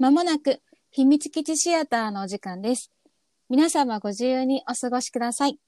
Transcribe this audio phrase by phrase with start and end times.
[0.00, 0.62] まもなく
[0.92, 2.92] 秘密基地シアターのお時間です。
[3.48, 5.58] 皆様ご自由にお過ごしください。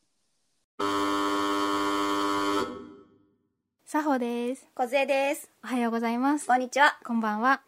[3.85, 4.69] さほです。
[4.73, 5.51] 小杖です。
[5.65, 6.47] おはようございます。
[6.47, 6.97] こんにちは。
[7.05, 7.63] こんばんは。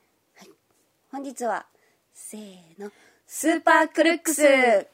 [1.10, 1.66] 本日は、
[2.14, 2.92] せーの、
[3.26, 4.46] スーパークルックス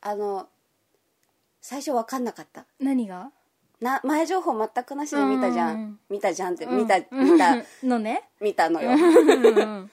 [0.00, 0.48] あの、
[1.60, 2.64] 最初わかんなかった。
[2.78, 3.32] 何が？
[3.80, 6.00] な、前情報全くなしで見たじゃうんうんん。
[6.10, 8.28] 見たじゃんって、見た、見た、 のね。
[8.40, 8.90] 見たのよ。
[8.92, 9.90] うん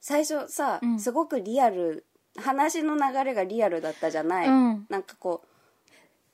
[0.00, 2.04] 最初さう、んすごくリアル、
[2.36, 4.48] 話の流れがリアルだったじゃない。
[4.48, 5.42] うんなんかこ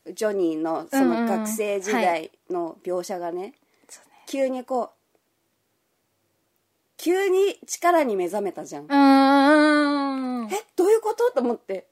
[0.05, 3.55] う、ジョニーのそうんうんの学生時代の描写がね、
[3.89, 4.91] そうね急にこう、
[6.99, 8.85] 急に力に目覚めたじゃん。
[8.85, 10.53] うーん。
[10.53, 11.31] えどういうこと？
[11.31, 11.87] と思って。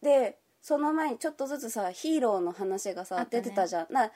[0.00, 3.92] で、その前にちょっとずつさ、ヒーローの話がさ、出てたじゃん。
[3.92, 4.10] な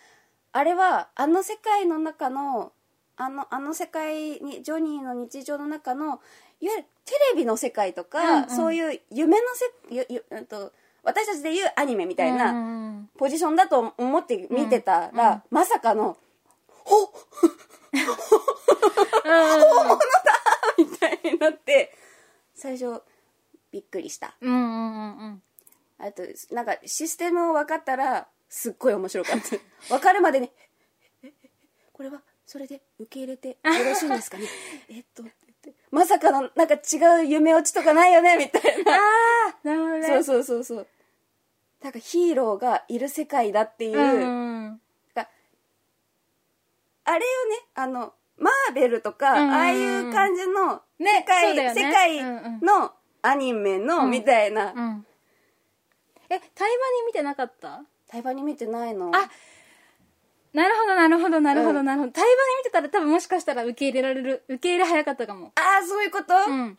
[0.52, 2.72] あれは、あの世界の中の、
[3.16, 6.20] あの、あの世界に、ジョニーの日常の中の、
[6.60, 10.72] いわゆるテレビの世界とか、うんうんそういう夢のせ、ゆゆうんと
[11.02, 13.08] 私たちで言うアニメみたいな、な。
[13.18, 16.16] ポジションだと思って見てたら、うんうんまさかの、
[16.68, 17.08] ほっ
[20.78, 21.92] みたいになって、
[22.54, 23.02] 最初、
[23.72, 24.36] びっくりした。
[24.40, 25.42] うんうんうんうん。
[25.98, 26.22] あと、
[26.54, 29.56] なんか、システムを分かったら、すっごい面白かった。
[29.94, 30.50] 分かるまでに、
[31.22, 31.48] え、ええ
[31.92, 34.46] これは、それで受け入れてよろしいんですかね？
[34.88, 35.24] えっと、
[35.90, 38.36] まさかの、なんか違う夢落ちとかないよね？
[38.36, 38.94] みたいな。
[38.94, 40.06] ああなるほどね。
[40.06, 40.86] そうそうそうそう。
[41.82, 44.80] なんかヒーローがいる世界だっていう、うん。
[45.14, 45.28] が
[47.04, 54.72] あれよね、あの、マーベルとか、うんうんうんああいう感じの、ね世界、そうだよね世界うんうんのアニメの、うんみたいな。
[54.72, 55.06] うん。
[56.30, 57.82] え、対話に見てなかった？
[58.08, 59.10] 対話に見てないの。
[59.14, 59.30] あ
[60.52, 61.86] なるほど、なるほど、なるほど、うん。
[61.86, 62.12] なるほど。
[62.12, 65.52] 対話に見てたら多分もしかしたら受け入れられる、受け入れ早かったかも。
[65.56, 66.34] あー、そういうこと？
[66.48, 66.78] うん。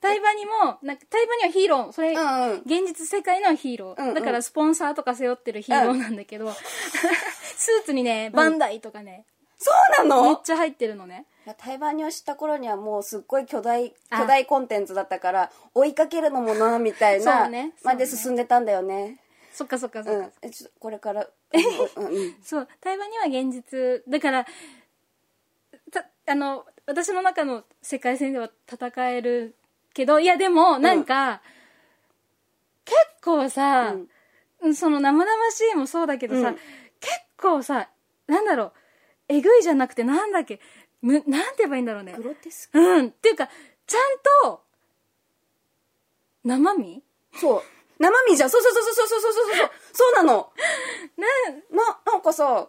[0.00, 2.58] 対話にも、なんか対話にはヒーロー、それ、うんうん。
[2.66, 4.14] 現実世界のヒーロー、うんうん。
[4.14, 6.52] だからスポンサーとか背負ってるヒーローなんだけど、
[7.56, 9.24] スーツにね、バンダイとかね、
[9.58, 9.70] そ
[10.02, 11.24] うなめっのちゃ入ってるのね。
[11.54, 14.18] 対話にを知った頃にはもうすっごい巨大、あ。
[14.20, 17.50] 巨大コンテンツだったから、追いかけるのもな、みたいそな、
[17.84, 19.18] まで進んでたんだよね。
[19.52, 20.18] そっかそっかそっか。
[20.20, 20.32] うん。
[20.42, 21.26] えちょっとこれから、
[21.96, 22.36] うんうん。
[22.42, 24.46] そう、対話には現実、だから、
[25.92, 29.56] たあの、私の中の世界線では戦える
[29.94, 31.40] けど、いやでも、なんか、
[32.84, 36.54] 結構さ、うんその生々しいもそうだけどさ、うん。
[36.54, 36.62] 結
[37.36, 37.88] 構さ、
[38.26, 38.72] なんだろう、
[39.28, 40.60] えぐいじゃなくてなんだっけ、
[41.02, 42.22] む、なんて言えばいいんだろうねグ。
[42.22, 43.06] ロテスクうん。
[43.08, 43.48] っていうか、
[43.86, 44.00] ちゃん
[44.42, 44.62] と、
[46.44, 47.02] 生身？
[47.34, 47.62] そう。
[47.98, 48.50] 生身じゃん。
[48.50, 49.70] そうそうそうそうそうそうそうそう。
[49.92, 50.52] そうなの。
[51.16, 52.68] なん、な、なんかさ、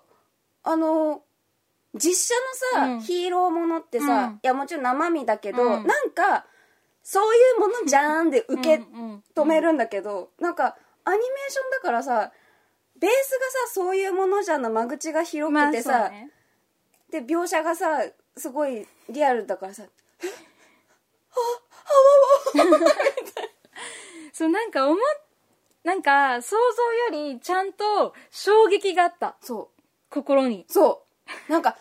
[0.63, 1.23] あの、
[1.93, 6.45] 実写のさ、うんヒーローものってさ、うんいやもちろん生身だけど、うんなんか、
[7.03, 8.83] そういうものじゃーんで受け
[9.35, 12.31] 止めるんだけど、なんか、アニメーションだからさ、
[12.97, 16.31] ベースがさ、そういうものじゃんの間口が広まあくてさ、そうね。
[17.11, 18.03] で、描写がさ、
[18.35, 20.31] すごいリアルだからさ、え っ
[21.31, 21.35] あ
[22.55, 22.91] あわわわ
[24.33, 24.97] そう、なんか思っ、
[25.83, 26.55] なんか想
[27.11, 29.35] 像よりちゃんと衝撃があった。
[29.41, 30.65] そう、心に。
[30.67, 31.05] そ
[31.49, 31.51] う。
[31.51, 31.77] なんか、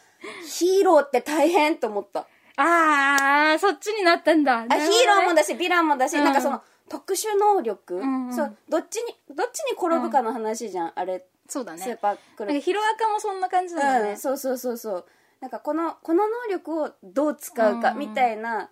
[0.46, 2.26] ヒーローって大変と思った。
[2.56, 4.60] あー、そっちになったんだ。
[4.60, 11.82] あ、ヒーローもだし、ヴィランもだし、うんなんかその、特殊能力、んうんそう、どっちに、どっちに転ぶかの話じゃん、あれ、そうだね。
[11.82, 14.10] スーパークルなんかヒロアカもそんな感じだよね。
[14.10, 15.06] うん、そうそうそうそう。
[15.40, 18.70] なんかこの、この能力をどう使うか、うんみたいな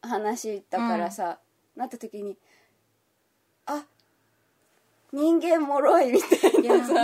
[0.00, 1.38] 話だからさ、
[1.76, 2.36] なった時に、
[3.66, 3.84] あ、
[5.12, 6.94] 人間脆いみたいなさ。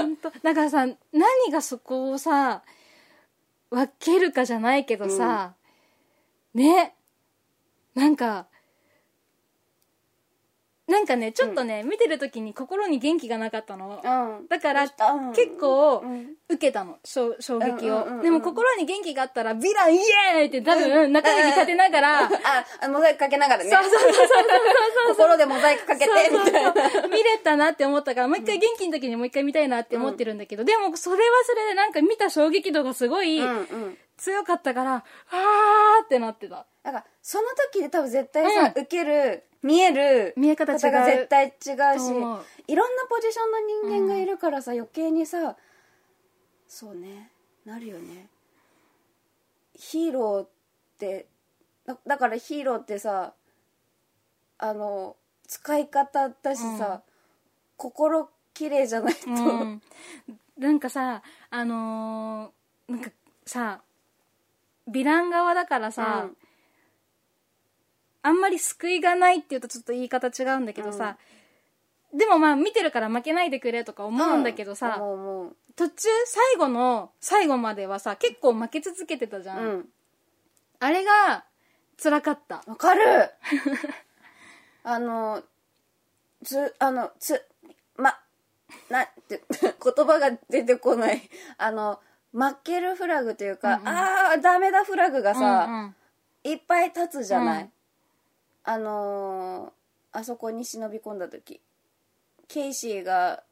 [0.42, 0.96] だからさ、何
[1.52, 2.62] がそこをさ、
[3.70, 5.54] 分けるかじゃないけどさ、
[6.54, 6.94] ね。
[7.94, 8.48] なんか、
[10.88, 14.00] なんかね、ちょっとね、見てる時に心に元気がなかったの。
[14.02, 14.48] うん。
[14.48, 18.22] だから、うん結構うん、受けたの、衝衝撃を。
[18.22, 22.28] でも心に元気があったら、ヴィランイエーイって多分、中指立てながら、 あ、
[22.80, 23.70] あモザイクかけながらね。
[23.70, 24.26] そうそうそうそう。
[25.14, 26.72] 心でモザイクかけて、みたいな。
[27.08, 33.42] 見れたなって思ったから、もう一回元気の時にもう一回見たいなって思ってるんだけど、でもそれはそれでなんか見た衝撃度がすごい。
[34.18, 36.66] 強かったから、あーってなってた。
[36.82, 40.92] だから、その時で多分絶対さ、受ける、見える、見え方違う。
[40.92, 43.58] が絶対違うし、いろんなポジションの
[43.96, 45.56] 人間がいるからさ、余計にさ、
[46.66, 47.30] そうね、
[47.64, 48.28] なるよね。
[49.74, 50.48] ヒーローっ
[50.98, 51.26] て、
[51.86, 53.32] だだからヒーローってさ、
[54.58, 55.16] あの、
[55.46, 57.02] 使い方だしさ、
[57.76, 59.82] 心綺麗じゃないと、うん。
[60.58, 63.10] なんかさあのーなんか
[63.46, 63.80] さ
[64.88, 66.36] ヴィラン側だからさ、うん。
[68.22, 71.16] あんまり救いがないって言うとちょっと言い方違うんだけどさ、
[72.12, 74.98] でもまあ見てるから負けないでくれとか思うんだけどさ、
[75.76, 79.88] 途中最後の最後まではさ結構負け続けてたじゃん、うん。
[80.80, 81.44] あれが
[82.02, 82.62] 辛かった。
[82.66, 83.30] わかる。
[84.84, 85.42] あの
[86.44, 87.44] つあのつ
[87.96, 88.18] ま
[88.88, 91.22] なんて 言葉が出てこない。
[91.56, 92.00] あの
[92.38, 93.88] 負けるフラグというか、うんうん。
[93.88, 95.94] ああダメだフラグがさ、うんうん。
[96.44, 97.70] いっぱい立つじゃない、うん。
[98.64, 99.70] あのー
[100.10, 101.60] あそこに忍び込んだ時
[102.48, 103.42] ケイシーが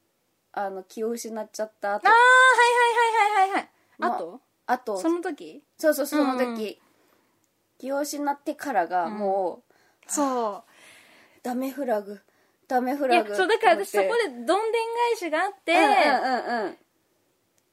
[0.53, 2.09] あの気を失っちゃった後。
[2.09, 3.69] ああはいはいはいはいはいはい。
[4.01, 5.63] あまとあとその時？
[5.77, 6.77] そうそうその時、うんうん。
[7.79, 9.75] 気を失ってからがもう、
[10.07, 10.65] そ
[11.43, 12.21] ダメフラグ
[12.67, 16.77] ダメフういやラグそうだから私そこででどんでん返しがあって、うんうんうんうん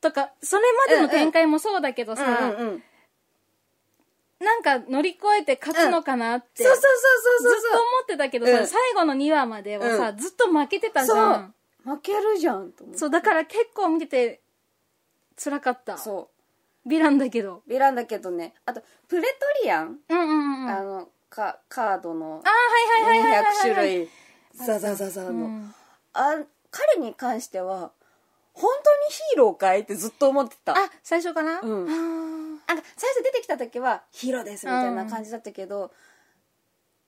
[0.03, 2.83] とかそれまでの展開もそうだけどさ、うんうんうん。
[4.45, 6.89] なんか乗り越えて勝つのかなって、そうそうずっ
[7.41, 7.71] そうそうそう。
[7.71, 8.67] と思ってたけどさ、うん。
[8.67, 11.53] 最後の2話まではさ、うずっと負けてたじゃん。
[11.85, 12.99] 負けるじゃんと思って。
[12.99, 14.41] そうだから結構見てて
[15.41, 15.97] 辛かった。
[15.97, 16.29] そ
[16.85, 17.63] ヴィランだけど。
[17.65, 18.53] うヴィランだけどね。
[18.65, 19.29] あとプレト
[19.63, 23.97] リアン、うんうんうんああのかカードのあーはいはいはいはいはい200種はい。
[23.99, 24.09] 類。
[24.55, 25.73] ザザザザの、うん。
[26.11, 27.91] あ彼に関しては
[28.53, 29.81] 本当にヒーローかい？
[29.81, 30.73] ってずっと思ってた。
[30.73, 31.59] あ最初かな？
[31.61, 31.89] うん。
[32.67, 35.91] あなんか最初出てきた時はヒーローですみたいな感じだったけど、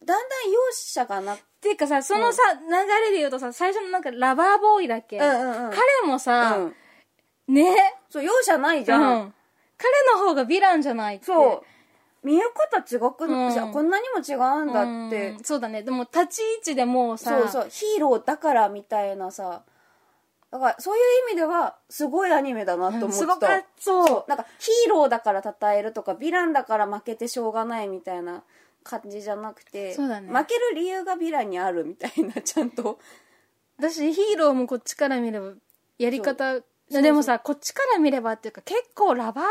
[0.03, 5.71] だんだん容赦がなーっていうかさそのさ、流れで言うとさ最初のなんかラバーボーイだっけ、うんうんうん。
[5.71, 6.57] 彼もさ、
[7.48, 7.53] うん。
[7.53, 7.75] ね？
[8.09, 9.33] そう容赦ないじうゃん、ん。
[9.77, 11.25] 彼の方がヴィランじゃないって。
[11.25, 11.63] そう。
[12.25, 13.71] 見え方違くな、うん。
[13.71, 15.44] こんなにも違うんだって、うん。
[15.44, 15.83] そうだね。
[15.83, 17.69] でも立ち位置でもうさそうそう。
[17.69, 19.62] ヒーローだからみたいなさ
[20.51, 24.25] だからそういう意味ではすごいアニメだなと思ってた、すごかったそう。
[24.30, 28.44] なんかヒーローだから称えるとかヴィランだから負けてしょうがないみたいな
[28.83, 30.31] 感じじゃなくてそうだね。
[30.31, 33.00] 負ける理由がヴィランにあるみたいな ちゃんと。
[33.77, 35.51] 私ヒーローもこっちから見れば
[35.97, 39.45] やり方でもさこっちから見ればっていうか結構ラバー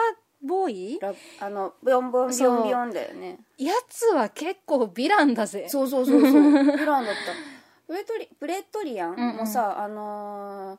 [0.46, 0.98] ボーイ？
[1.00, 3.38] ラあのビョンボンビョンビョンだよね。
[3.58, 5.66] やつは結構ヴィランだぜ。
[5.68, 6.30] そうそうそうそう。
[6.32, 7.53] ヴィランだった
[7.86, 9.14] プレトリプレトリアン？
[9.14, 9.36] うんうん。
[9.38, 10.78] もさ、あの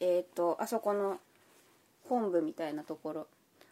[0.00, 1.18] ーえっ、とあそこの
[2.08, 3.26] 本部みたいなところ。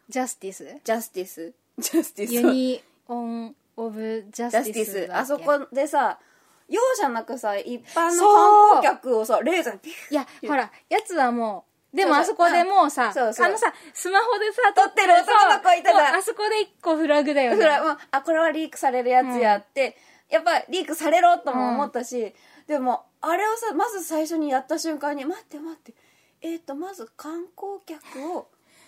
[0.09, 6.19] ジャスティスジャスティスジャスティスユニオン・オブ・ジャスティスティススあそこでさ
[6.67, 11.63] 容赦なくさ一般の観光客をさレーザーピュいやほらやつはも
[11.93, 13.47] うでもあそこでもうさそうそう。
[13.47, 17.57] あのさスマホでさ撮ってる男の子いたじゃんそうもうあそこで一個フラグだよね。
[17.57, 19.95] それはもうあこれはリークされるやつやって、
[20.31, 22.33] やっぱリークされろとも思ったし、
[22.67, 25.93] でもあれをさまず最初にやった瞬間に待って待って
[26.41, 28.47] えっ、とまず観光客を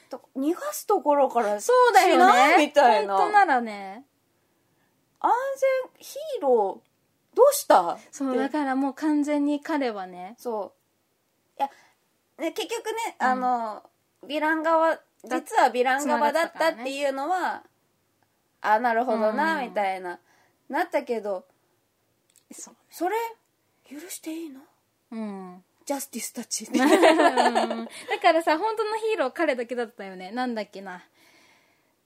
[0.10, 2.66] と逃がすところからそうだよね。
[2.68, 3.18] みたいな。
[3.18, 4.06] 本当ならね。
[5.20, 5.32] 安
[5.92, 7.98] 全ヒーローどうした？
[8.12, 10.36] そうだからもう完全に彼はね。
[10.38, 10.74] そ
[11.58, 11.60] う。
[11.60, 11.70] いや、
[12.38, 13.84] ね、結局ね、あの
[14.28, 17.64] ヴィラン側実はヴィラン側だったっていうのは、
[18.62, 19.70] あなるほどな、うん。
[19.70, 20.20] みたいな
[20.70, 21.46] なったけど
[22.52, 23.16] そうそれ
[23.90, 24.62] 許していいの？
[25.12, 25.64] うん。
[25.86, 26.66] ジャスティスたち。
[26.66, 26.78] うん。
[26.78, 26.88] だ
[28.22, 30.32] からさ本当のヒーロー彼だけだったよね。
[30.32, 31.04] なんだっけな。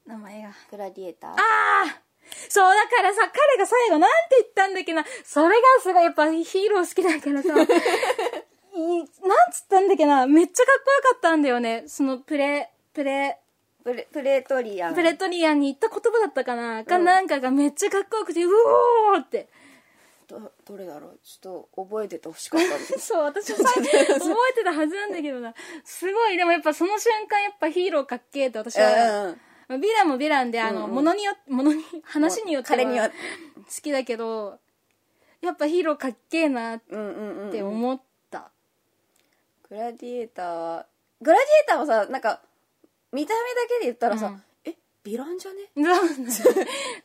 [0.05, 0.49] 名前が。
[0.71, 1.31] グラディエーター。
[1.31, 2.01] ああ
[2.49, 5.05] そうだからさ彼が最後なんて言ったんだっけな。
[5.23, 7.49] それがすごいやっぱヒーロー好きだからさ。
[8.73, 9.07] いなん
[9.51, 10.25] つったんだっけな。
[10.27, 11.83] めっちゃかっこよかったんだよね。
[11.87, 13.39] そのプレプレ
[13.87, 17.05] プレプレトリアンプレトリアンに言った言葉だったかな、かうん。
[17.05, 19.47] なんかがめっちゃかっこよくてうおーって。
[20.27, 21.19] どどれだろう？
[21.23, 25.53] ちょっと覚えててほしかったんですそう私もさ覚えてたはずなんだけどな。
[25.85, 26.35] すごい。
[26.35, 29.37] でもやっぱその瞬間やっぱヒーローかっけーって私は、うん
[29.69, 30.95] まあヴィランもヴィランであの、うんうん。
[30.95, 33.13] ものによものに話によっては彼には好
[33.81, 34.59] きだけど
[35.41, 38.51] やっぱヒーローかっけーなっうんうんうんて思った、
[39.69, 40.45] グラディエーター。
[40.53, 40.85] は
[41.21, 42.41] グラディエーターはさなんか
[43.11, 44.43] 見た目だけで言ったらさ、うん。
[44.65, 45.59] えヴィランじゃね？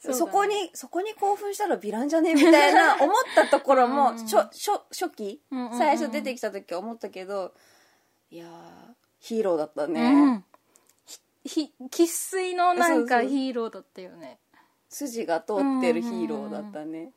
[0.00, 2.35] そう そこにそこに興奮したらヴィランじゃね？
[2.35, 5.78] みたいな 思ったところもうん初初初期、うんうんうん。
[5.78, 7.54] 最初出てきた時は思ったけど
[8.30, 10.44] いやーヒーローだったね、うん。
[11.44, 14.38] ひ生粋のなんかヒーローだったよね。
[14.88, 17.12] 筋が通ってるヒーローだったね、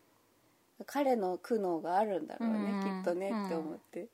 [0.86, 4.00] 彼の苦悩があるんだろうね、うんきっとね、うんって思って。
[4.02, 4.08] い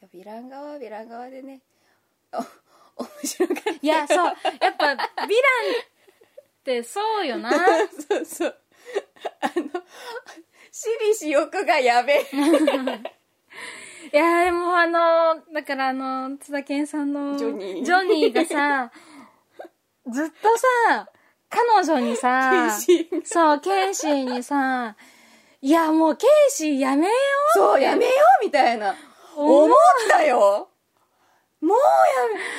[0.00, 1.73] やヴィラン側はヴィラン側でねお
[2.96, 4.18] 面白かったいやそう。
[4.18, 4.36] やっ
[4.76, 5.04] ぱヴィランっ
[6.64, 7.50] てそうよな。
[8.08, 8.56] そうそう。
[9.40, 9.82] あの
[10.70, 12.26] 私利私欲がやべえ。
[14.12, 17.84] いやーでもあのだからあの津田健さんのジョニー。
[17.84, 18.92] ジョニーがさ
[20.08, 21.08] ずっとさ
[21.48, 22.70] 彼女にさ
[23.24, 24.96] そうケイシーにさ
[25.62, 27.12] いやもうケイシーやめよ
[27.56, 28.12] うそうやめよ
[28.42, 28.94] うみたいな。
[29.36, 30.68] 思う思ったよ
[31.64, 31.78] もう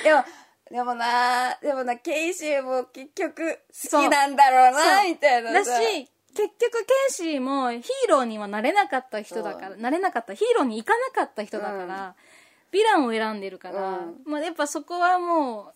[0.10, 0.36] やめでも
[0.72, 3.60] でもなでもなケイシーも結局
[3.92, 12.16] 好きなんだろうなみたいなださし結局ケイシーもヒーローにはなれなかった人だからなれなかったヒーローに行かなかった人だから、
[12.74, 14.16] ヴィランを選んでるから、うん。
[14.26, 15.74] まあ、やっぱそこはも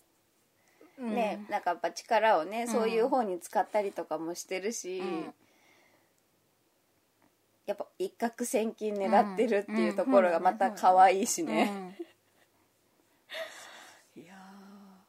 [0.98, 1.14] う、うん。
[1.14, 5.32] ねなんかやっぱ力をね、そういう方に使ったりとかもしてるし、ん
[7.66, 11.96] やっぱ一攫千金狙ってるっていうところがまた可愛いしね、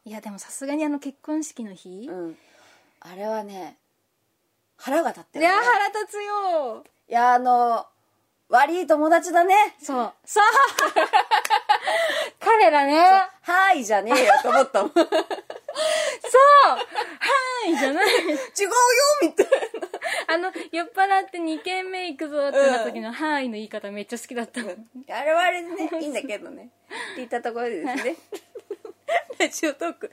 [0.06, 2.38] いやでもさすがにあの結婚式の日、ーうん。
[3.02, 3.78] あれはね
[4.78, 6.84] 腹が立っている、ね、や腹立つよ。
[7.08, 7.86] いやあの
[8.50, 9.56] 悪い友達だね。
[9.82, 10.14] そう。
[10.26, 10.44] そう。
[12.40, 13.00] 彼らね。
[13.00, 14.92] はーいじゃねえよと思ったもん。
[14.92, 15.20] 違うよそう。
[16.72, 16.80] は
[17.68, 18.06] いじゃない。
[19.22, 19.48] みたい
[20.28, 24.72] あの酔っ払って2軒目行くぞってなった時の「はい」の言い方めっちゃ好きだったな
[25.10, 26.64] あれはあれでねいいんだけどね。
[26.64, 28.16] って言ったところでですね
[29.42, 30.12] ラジオトーク。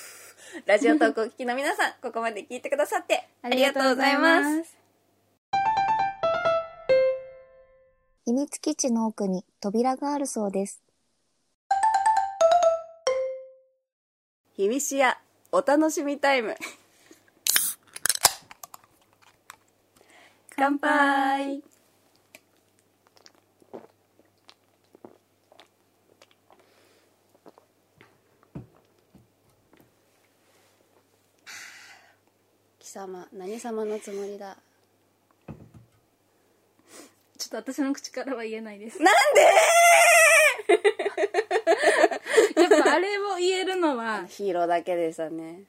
[0.64, 4.64] ラジオトークをお聞きの皆さんここまで聞いてくださってありがとうございます。
[4.70, 4.76] す
[8.24, 10.82] 秘密基地の奥に扉があるそうです。
[14.54, 15.20] ひみしや
[15.52, 16.56] お楽しみタイム。
[20.56, 21.62] 乾杯
[32.94, 34.56] 様何様のつもりだ？
[37.36, 39.02] ちょっと私の口からは言えないです。
[39.02, 39.40] なんで？
[42.62, 45.64] やっぱあれを言えるのはヒーローだけでしたね。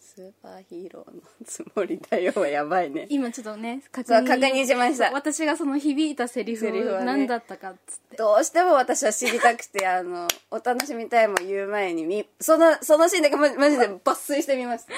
[0.00, 3.06] スーパーヒーローのつもりだよはやばいね。
[3.10, 5.12] 今ちょっとね確そう確認しました。
[5.12, 7.04] 私がその響いたセリフはね。
[7.04, 8.16] 何だったかっつって。
[8.16, 14.92] どうしても私は知りたくてあのお楽しみタイムを言う前にみそのそのシーンだけママジで抜粋してみました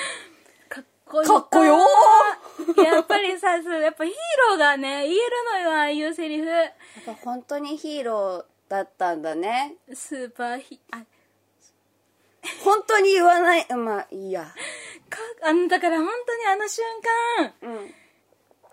[1.20, 1.78] かっこよ。
[2.82, 4.14] やっぱりさやっぱヒー
[4.50, 5.20] ローがね言える
[5.52, 6.46] のよああいうセリフ。
[6.46, 6.72] やっ
[7.04, 9.76] ぱ本当にヒーローだったんだね。
[9.92, 11.04] スーパーヒあ
[12.64, 13.66] 本当に言わない。
[13.74, 14.44] まあいいや。
[15.10, 16.84] かあのだから本当にあの瞬
[17.60, 17.94] 間うん。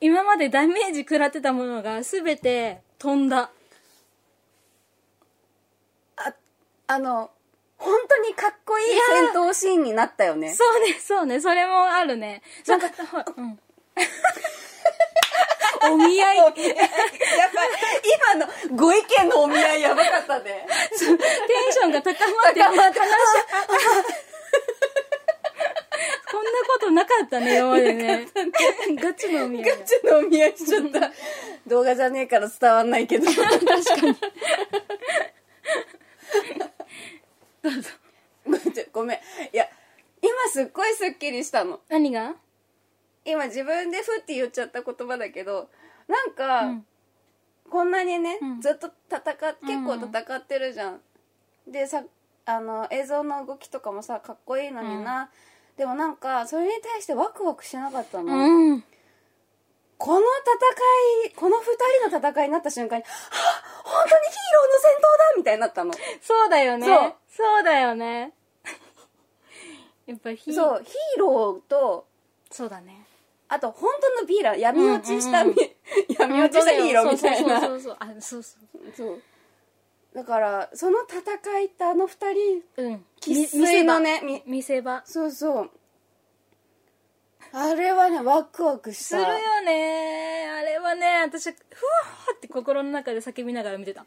[0.02, 3.52] 今までダメージ食らってたものが全て飛んだ。
[6.16, 6.34] あ
[6.88, 7.32] あの
[7.80, 10.54] 本当にかっこいい戦闘シーンになったよね。
[10.54, 11.40] そうねそうね。
[11.40, 12.42] それもあるね。
[12.68, 12.88] なんか、
[13.38, 13.60] うん、
[15.94, 16.38] お見合い。
[16.44, 16.54] やばい
[18.36, 20.68] 今のご意見のお見合いやばかったね。
[20.92, 21.08] テン
[21.72, 23.10] ションが高まって高まって話
[26.32, 28.28] こんなことなかったね今までね。
[29.02, 29.66] ガチのお見合い。
[29.66, 31.12] だガチのお見合いしちゃった。
[31.66, 33.26] 動画じゃねえから伝わんないけど。
[33.32, 34.16] 確かに
[37.64, 37.90] どうぞ
[38.92, 39.18] ごめん。
[39.18, 39.22] い
[39.58, 39.66] や
[40.22, 41.80] 今すっごいすっきりしたの。
[41.90, 42.36] 何が？
[43.26, 45.70] 今自分でふって言っちゃった言葉だけど
[46.08, 46.86] なんか、うん。
[47.70, 48.62] こんなにね、うん。
[48.62, 51.00] ずっと戦っ結構戦ってるじゃん、
[51.68, 52.04] でさ
[52.46, 55.30] あの映像の動きとかもさかっこいいのにな、
[55.78, 58.84] でもなんかそれに対してワクワクしなかったの、うん
[60.00, 61.62] この戦いこの2
[62.10, 63.14] 人の戦いになった瞬間に「はっ
[63.84, 65.94] 本当にヒーローの戦闘だ!」みたいになったの。
[66.22, 66.88] そうだよね。
[66.88, 67.16] そう。
[67.30, 68.34] そうだよね。
[70.06, 72.08] やっぱヒーそうヒーローと
[72.50, 73.06] そうだね。
[73.50, 75.56] あと本当のヴィーラン闇落ちした、うんうん
[76.18, 77.60] 闇落ちしたヒーローみたいな。
[77.60, 77.98] そうそうそうそう。
[78.00, 78.92] あそうそう。
[78.96, 79.24] そう。
[80.14, 83.06] だからその戦いってあの2人うん。
[83.20, 85.02] 生粋のねみ見せ場。
[85.06, 85.72] そうそう
[87.52, 89.04] あれはねワクワクした。
[89.04, 89.28] するよ
[89.66, 90.48] ね。
[90.50, 94.04] あれはね私ふわーって心の中で叫びながら見てた。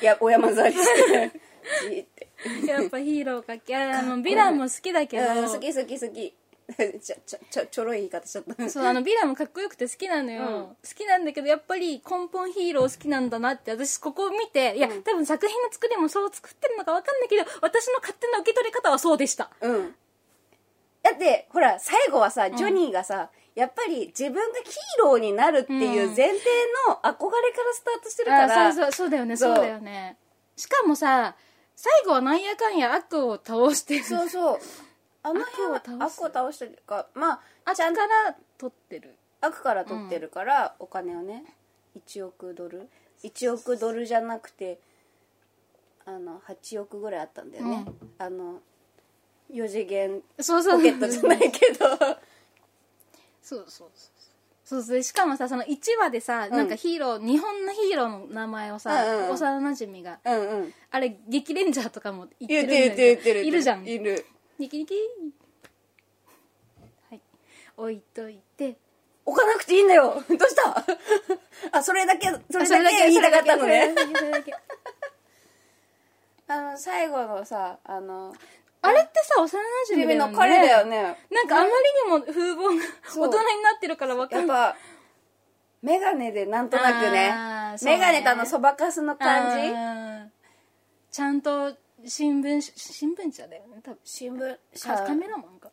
[0.00, 0.78] いやお山座りし
[1.12, 1.40] て。
[1.88, 2.28] じーって。
[2.66, 5.42] やっぱヒーローかけあのヴィランも好きだけど。
[5.42, 6.34] うん好き好き好き。
[7.02, 8.70] ちょちょちょちょろい言い方しちゃった。
[8.70, 10.48] そうあのヴィランもかっこよくて好きなのよ、うん。
[10.68, 15.02] 好きなんだけどやっぱり根本ヒーロー好きなんだなって私ここを見ていや、うん。
[15.02, 19.50] 多分作品の作りもそう作ってるのか分かんないけど私の勝手な受け取り方はそうでした。
[19.60, 19.94] うん
[21.02, 26.28] だってほら最後はさジョニーがさ、やっぱり自分がヒーローになるっていう前提
[26.88, 27.22] の憧れから
[27.74, 30.16] スタートしてるから、あそうそうそうだよねそそううだよね。
[30.56, 31.34] しかもさ
[31.74, 34.04] 最後はなんやかんや悪を倒してる。
[34.04, 34.58] そうそう。
[35.24, 39.16] あの辺は悪を倒す悪を倒してるかまああちゃんから取ってる。
[39.40, 41.44] 悪から取ってるから、お金をね
[42.06, 42.88] 1億ドル。
[43.24, 44.80] 1億ドルじゃなくて
[46.04, 47.84] あの8億ぐらいあったんだよね、
[48.18, 48.60] あの
[49.52, 50.78] 4次元そうそう。
[50.78, 51.88] ポケットじゃないけど。
[53.42, 53.90] そうそうそう。
[54.64, 59.34] そうそうしかもさその1話でさ、なんかヒーロー日本のヒーローの名前をさ、うんうん。
[59.34, 60.74] 幼なじみがうんうん。
[60.90, 62.88] あれ激レンジャーとかも言って
[63.34, 63.84] るいるじゃん。
[63.86, 64.24] いる。
[64.58, 64.94] ニキニキ。
[67.10, 67.20] はい。
[67.76, 68.76] 置いといて。
[69.24, 70.14] 置かなくていいんだよ。
[70.28, 70.84] どうした？
[71.78, 73.94] あそれだけそれだけ言いたかったのね。
[76.48, 78.34] あの最後のさあの
[78.84, 80.32] あれってさ幼なじみだ君よね。
[80.32, 81.16] の彼だよね。
[81.30, 81.70] なんかあまり
[82.10, 84.58] にも風貌が大人になってるからわかんない。
[84.58, 84.78] やっぱ
[85.82, 87.30] メガネでなんとなくね。
[87.30, 87.76] ね。
[87.84, 90.28] メガネとあのそばかすの感じ。
[91.10, 91.72] ちゃんと
[92.04, 93.98] 新聞新聞社だよね多分。
[94.04, 95.70] 新聞カカメラマンか。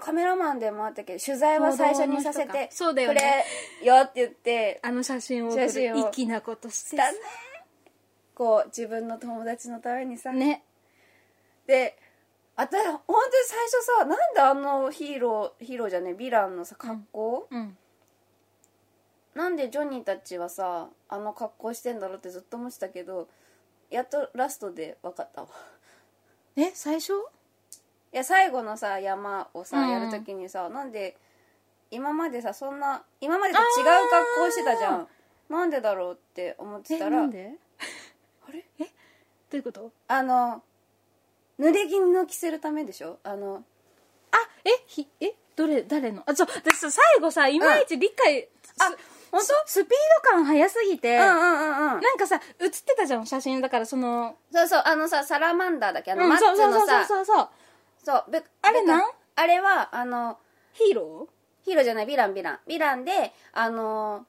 [0.00, 3.46] カメラマンでもあったけど取材は最初にさせてかそうだよね。
[3.80, 6.12] これよって言ってあの写真を写真を。
[6.12, 7.18] 粋なことしてだね。
[8.34, 10.32] こう自分の友達のためにさ。
[10.32, 10.62] ね。
[11.66, 11.96] で
[12.58, 17.76] あた本当に最初さなんであのヒーローヒーローじゃねえヴィランのさ格好、うん。
[19.34, 23.28] なんでジョニーたちはさあの格好してんだろうってずっと思ってたけど
[23.90, 25.48] やっとラストで分かったわ。
[26.56, 27.12] え最初？
[28.12, 29.90] いや最後のさ山をさ、うん。
[29.90, 31.18] やるときにさなんで
[31.90, 33.64] 今までさそんな今までと違う
[34.38, 35.06] 格好してたじゃん。
[35.50, 37.52] なんでだろうって思ってえたらなんで？
[38.48, 38.64] あれ？
[38.78, 38.84] ど
[39.52, 39.92] ういうこと？
[40.08, 40.62] あの
[41.58, 43.18] 濡れ衣を着せるためでしょ？
[43.24, 43.64] あの
[44.32, 46.22] あえひえどれ誰の？
[46.26, 48.48] あそう私さ最後さいまいち理解、
[48.78, 48.96] あす
[49.30, 49.90] 本ススピー
[50.24, 52.00] ド感速すぎて、うんうんうんうん。
[52.00, 56.12] なんかさ映ってたじゃん写真だからそのそうそうあのさサラマンダーだっけ？
[56.12, 57.48] あの、うんマッツそうそうそうそうそう。
[58.04, 59.02] そうべべあれなん？
[59.36, 60.38] あれはあの
[60.72, 61.28] ヒーロ
[61.64, 62.58] ヒーローじゃないヴィランヴィラン。
[62.68, 64.26] ヴィランであの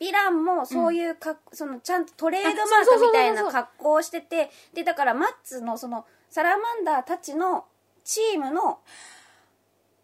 [0.00, 7.64] ヴィランもそういうか、そのちゃんとトレードマークみたいな格好をしててでだからマッツのそのサラマンダーたちの
[8.04, 8.78] チームの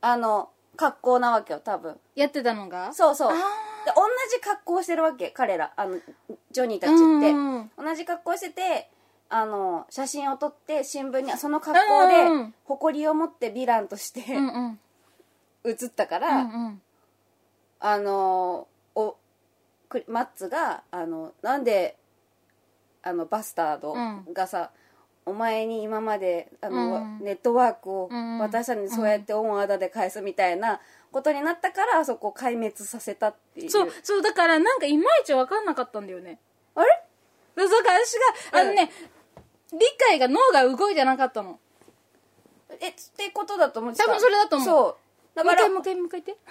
[0.00, 1.92] あの格好なわけよ多分。
[1.92, 2.92] ーやってたのが？
[2.94, 3.31] そうそう。
[3.31, 3.33] あ
[3.85, 4.02] で同
[4.33, 5.72] じ格好をしてるわけ彼ら。
[5.76, 5.98] あの
[6.50, 8.90] ジョニーたちって、うん同じ格好してて
[9.28, 14.81] あの写真を撮って新聞にその格好でうんうん誇りを持ってヴィランとしてうんうん。
[15.64, 16.83] 写ったかうら、んうん。
[17.81, 18.71] あのおク
[20.09, 21.96] マッツがあのなんで
[23.02, 23.94] あのバスタード
[24.33, 24.70] がさ、
[25.24, 27.18] お前に今まであの、うん。
[27.20, 28.38] ネットワークをうん。
[28.38, 30.81] 渡したのにそうやって恩あだで返すみたいな
[31.12, 33.70] ことになったからあそこを壊滅させたっていう。
[33.70, 36.38] そうそうだからなんかいまいち分かんなかったんだよね。
[36.74, 36.87] あれ？
[37.55, 38.14] だから私
[38.52, 38.90] があのね、
[39.72, 41.59] 理解が脳が動いてなかったの。
[42.81, 44.68] えってことだと思ってた多分それだと思う。
[44.68, 44.96] そう
[45.35, 46.42] だからもう一回もう一回言って。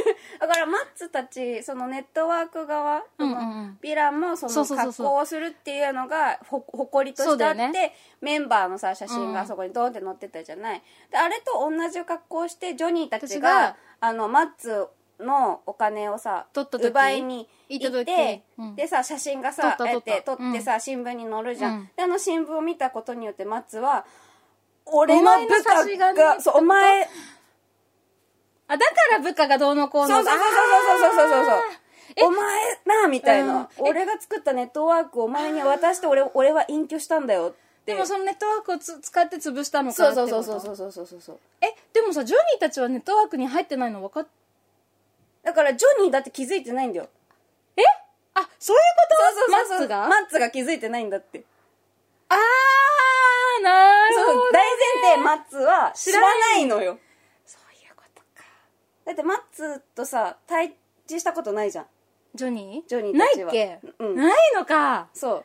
[0.38, 3.38] だからマッツたちそのネットワーク側、うんうんうん。
[3.38, 9.32] そのヴィランもその格好をするっていうのがほ誇りとしてあって、そうだよメンバーのさ写真うん。
[9.32, 14.86] がそこにドンって載ってたじゃない、であれと同じ格好をしてジョニーたち私ががあのマッツ
[15.18, 18.76] のお金をさ取った時奪いに行って時うん。
[18.76, 20.10] でさ写真がさ撮った撮った。
[20.10, 21.90] やって撮ってさ、新聞に載るじゃん、うん。
[21.96, 24.04] であの新聞を見たことによってマッツは
[24.86, 27.08] 俺の部下がそうお前
[28.72, 30.16] あ、だから部下がどうのこうの。
[30.16, 31.80] そうそうそうそうそうそうそう。
[32.22, 32.38] お前
[32.86, 37.54] なみたいな、うん、俺が作ったネットワークをお前に渡して俺俺は隠居したんだよ
[37.86, 44.26] でもそのネットワークをつ使って潰したのかなってことそうそうそうそうそうそうえでもさジョニーたちはネットワークに入ってないの分かっ
[45.42, 47.08] だからジョニーだって気づいてないんだよ
[47.76, 47.82] え
[48.34, 51.44] あそういうことそうそうマッツがマッツが気づいてないんだって
[52.28, 54.62] ああなるほど、ね、大
[55.02, 56.98] 前提マッツは知らないのよ
[59.10, 60.76] だってマッツとさ対
[61.08, 61.86] 峙したことないじゃん。
[62.32, 62.88] ジョニー？
[62.88, 63.52] ジョニーたちは。
[63.52, 64.14] ないっけ、うん。
[64.14, 65.08] ないのか。
[65.12, 65.44] そ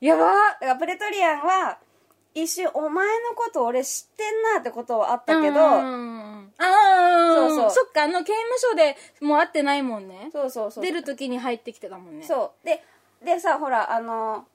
[0.00, 0.04] う。
[0.04, 0.24] やば。
[0.24, 1.78] だからプレトリアンは
[2.34, 6.50] 一瞬お前のこと俺知ってんなってことはあったけど、うん。
[6.56, 7.70] ああそうそう。
[7.70, 10.30] そっかあの刑務所でもう会ってないもんね。
[10.32, 10.84] そうそうそう。
[10.84, 12.24] 出る時に入ってきてたもんね。
[12.24, 12.66] そう。
[12.66, 12.82] で
[13.22, 14.46] でさほらあの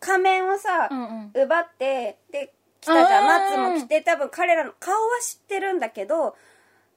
[0.00, 1.30] 仮面をさ、うんうん。
[1.34, 3.26] 奪ってで来たじゃん。
[3.26, 6.34] マッツも来て多分彼らの顔は知ってるんだけど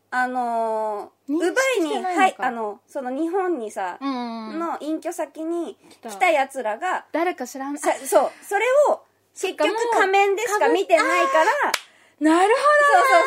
[0.10, 6.10] あのー奪いにはいあのその日本にさ、うんうんの隠居先にた。
[6.10, 7.78] 来たやつらが誰か知らん。
[7.78, 9.02] さそうそれを
[9.34, 11.44] 結局仮面でしか見てないか
[12.24, 12.54] らなる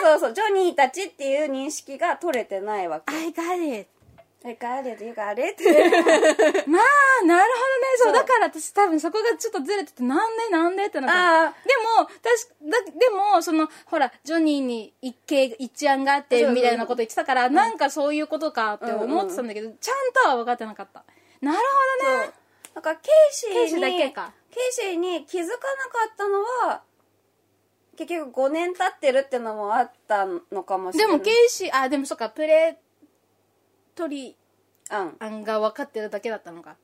[0.02, 3.12] そうそうそうそうジョニーたちっていう認識が取れてないわけ。
[3.14, 3.88] ほど I got it
[4.42, 5.62] I got it, you got it
[6.66, 7.87] まあなるほどね。
[7.98, 21.05] そうだから私多分そこがちょっとずれててなんでなんでってなったあでも確かだでもそのほらジョニーに一見一案があってみたいなこと言ってたからなんかそういうことかって思ってたんだけど、ちゃんとは分かってなかった。
[21.42, 22.33] なるほどね。
[22.74, 24.33] なんかケイシーにケイシーだけか。
[24.50, 25.61] ケイシーに気づかなか
[26.12, 26.83] ったのは
[27.96, 31.18] 結局5年経ってるってのもあったのかもしれない。
[31.18, 32.79] でもケイシーあでもそっかプレ
[34.00, 34.36] トリ
[34.90, 36.76] うんアンが分かってるだけだったのか。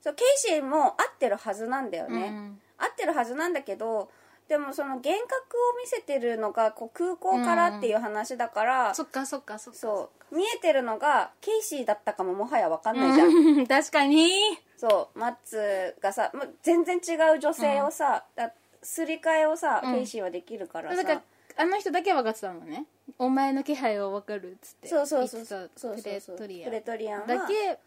[0.00, 2.60] そうケイシーも合ってるはずなんだよね、うん。
[2.78, 4.10] 合ってるはずなんだけど
[4.48, 9.80] でもその幻覚を見せてるのがこう空港からっていう話だから、そっかそっかそっか。
[9.80, 10.36] そう。
[10.36, 14.28] 見えてるのがケイシーだったかももはや分かんないじゃん、う ん確かに。
[14.76, 15.18] そう。
[15.18, 19.94] マッツがさもう全然違う女性をさ、だすり替えをさ、うん。
[19.94, 20.96] ケイシーはできるからさ。
[20.96, 21.22] だから
[21.56, 22.84] あの人だけ分かってたのね
[23.18, 25.70] お前の気配は分かるっつってそうそうそうそう。
[25.76, 27.78] そうそうプレトリアプレトリアンはだけ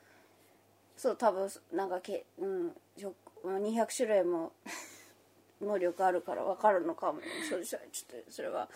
[0.95, 4.51] そう多分なんかけ、うん、しょ200種類も
[5.62, 7.19] 能力あるから分かるのかも。
[7.49, 8.67] それちょっとそれは。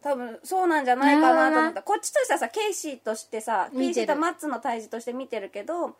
[0.00, 1.82] 多分そうなんじゃないかなと思った。
[1.82, 5.96] こっちとしてはさケイシーとしてさケイシーとマッツの対峙として見てるけど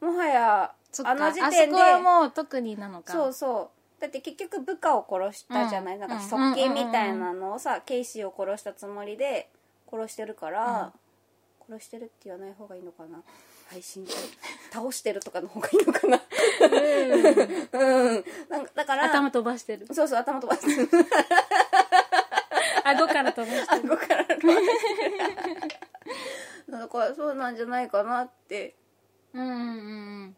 [0.00, 0.72] もはや
[1.04, 3.12] あの時あ点でそこはもう特になのか。
[3.12, 6.00] そうそうだって結局部下を殺したじゃない、うん。
[6.00, 9.48] なんかうん側近みたいなのをさ、ケイシーを殺したつもりで
[9.90, 10.92] 殺してるから、
[11.68, 13.22] 殺してるって言わない方がいいのかな？
[13.70, 14.12] 配信中。
[14.70, 16.20] 倒してるとかの方がいいのかな？
[16.60, 18.24] うん。
[18.50, 19.86] なんかだから頭飛ばしてる。
[19.92, 20.88] そうそう頭飛ばしてる。
[22.84, 23.94] 顎から飛ばしてる。
[23.94, 26.78] 顎から飛ばしてる。
[26.78, 28.74] だからそうなんじゃないかなって。
[29.32, 29.60] うんうんう
[30.26, 30.36] ん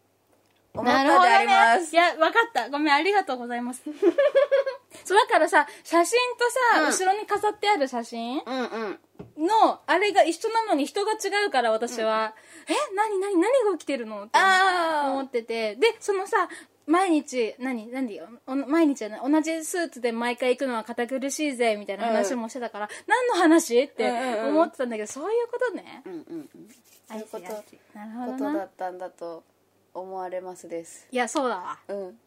[0.80, 2.70] 思ったでなるほどあります、ねいや分かった。
[2.70, 3.82] ごめんありがとうございます。
[5.04, 6.88] そうだからさ写真とさ、うん。
[6.88, 9.00] 後ろに飾ってある写真うんうん。
[9.46, 12.34] のあれが一緒なのに人が違うから私は、
[12.68, 14.24] え何何何が起きてるの？
[14.24, 15.76] って思あってて。
[15.76, 16.48] でそのさ
[16.86, 18.20] 毎日何何？
[18.46, 23.82] お毎日じゃない同じスーツで毎回行くのは堅苦しいぜみたいな話もしてたから、何の話？
[23.82, 24.48] ってうんうんうん。
[24.50, 26.02] 思ってたんだけど、そういうことね。
[26.06, 26.68] うんうんうん。
[27.08, 27.44] そういうこと。
[27.94, 28.52] なるほこどな。
[28.52, 29.44] とだったんだと
[30.00, 31.08] 思われますです。
[31.10, 31.78] いやそうだわ。
[31.88, 32.18] うん。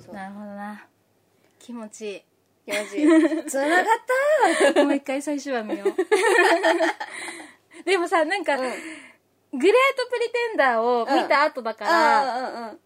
[0.00, 0.14] そう。
[0.14, 0.86] なるほどな。
[1.58, 2.22] 気持ちいい。
[2.66, 3.06] 気持ちいい。
[3.50, 3.84] つながっ
[4.74, 4.84] た。
[4.84, 5.94] もう一回最終話見よう。
[7.84, 8.60] でもさなんか、うん。
[8.60, 12.54] グレートプリテンダーを見た後だから、うん。
[12.54, 12.80] うんうん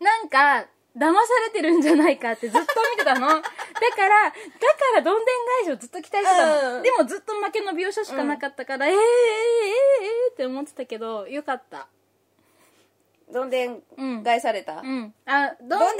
[0.00, 1.10] なんか騙さ
[1.46, 3.26] れてるんじゃないかってずっと見てたの。
[3.34, 3.42] だか
[4.08, 4.34] らだか
[4.94, 9.73] らどんでん返しをずっと期待してたの、うんでもずっと負けの描写しかなかったから、えー、えー、えー、えー、
[10.34, 11.86] って思ってたけどよかった。
[13.32, 14.22] どんでんうん。
[14.24, 15.14] 返された、うん。
[15.24, 15.94] あどんでん返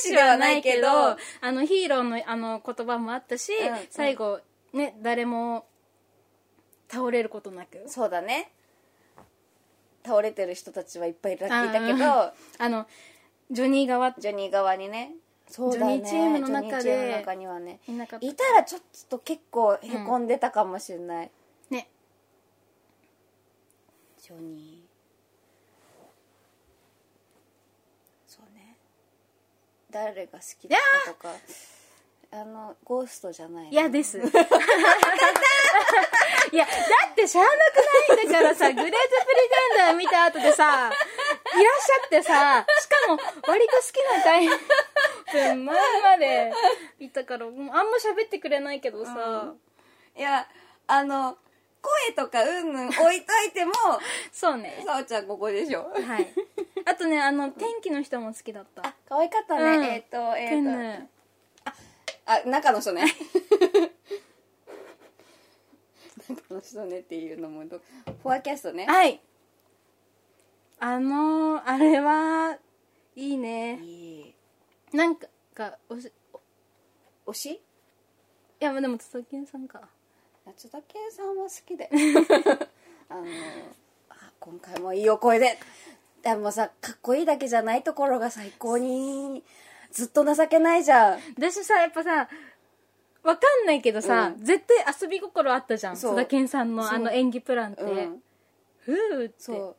[0.00, 4.40] しはないけどあのヒーローのあの言葉もあったし、うん最後
[4.72, 5.66] ね誰も
[6.88, 7.84] 倒れることなく。
[7.86, 8.50] そうだね。
[10.04, 12.86] 倒れてる人たちはいっぱいいたあいたけどあの
[13.50, 14.12] ジョニー側。
[14.12, 15.12] ジョニー側にね。
[15.48, 16.00] そうだね。
[16.00, 17.24] ジョニーチームの中で。
[17.60, 17.80] ね。
[18.20, 18.44] いた。
[18.52, 24.96] らちょっと結構へこんでたかもしれない、ねジョニー
[28.26, 28.76] そうね。
[29.90, 31.34] 誰が好きだとか。
[32.32, 33.70] あのゴーストじゃないの。
[33.70, 34.18] 嫌です。
[36.52, 36.72] いやだ
[37.10, 37.54] ってしゃあなく
[38.18, 39.02] ないんだからさグレートプリテ
[39.74, 44.54] ンダー見た後でさいらっしゃってさしかも割と好きなタイプ。
[45.32, 46.52] 前まで
[47.00, 49.54] いたからもうあんま喋ってくれないけどさ、
[50.14, 50.48] いや
[50.86, 51.36] あの
[51.86, 53.72] 声とかうんぬん置いといても
[54.32, 54.82] そうね。
[54.84, 55.84] さおちゃんここでしょ。
[55.84, 56.32] はい。
[56.84, 58.86] あとねあの天気の人も好きだった。
[58.86, 59.84] あ可愛かったね、うん。
[59.84, 61.08] えっ、とえっ、ケンとヌ
[62.26, 63.04] あ中の人ね。
[66.28, 67.80] 中の人ねっていうのもど
[68.22, 68.86] フォアキャストね。
[68.86, 69.20] はい。
[70.78, 72.58] あのあれは
[73.14, 73.78] いいね。
[73.80, 74.34] いい。
[74.92, 76.12] なんかおし
[77.26, 77.50] 推し？
[77.52, 77.60] い
[78.64, 79.88] やまあでも佐々木さんか
[80.46, 81.90] 松田圭さんは好きで。
[83.10, 83.22] あの
[84.10, 85.58] あ今回もいいお声で。
[86.22, 89.44] でもさかっこいいだけじゃないところが最高に
[89.90, 91.20] ずっと情けないじゃん。
[91.36, 92.28] 私さやっぱさ
[93.24, 95.94] わかんないけどさ、う絶対遊び心あったじゃん。
[95.94, 98.22] 須田健さんのあの演技プランって、うん。
[98.78, 99.34] ふうって。
[99.38, 99.76] そう。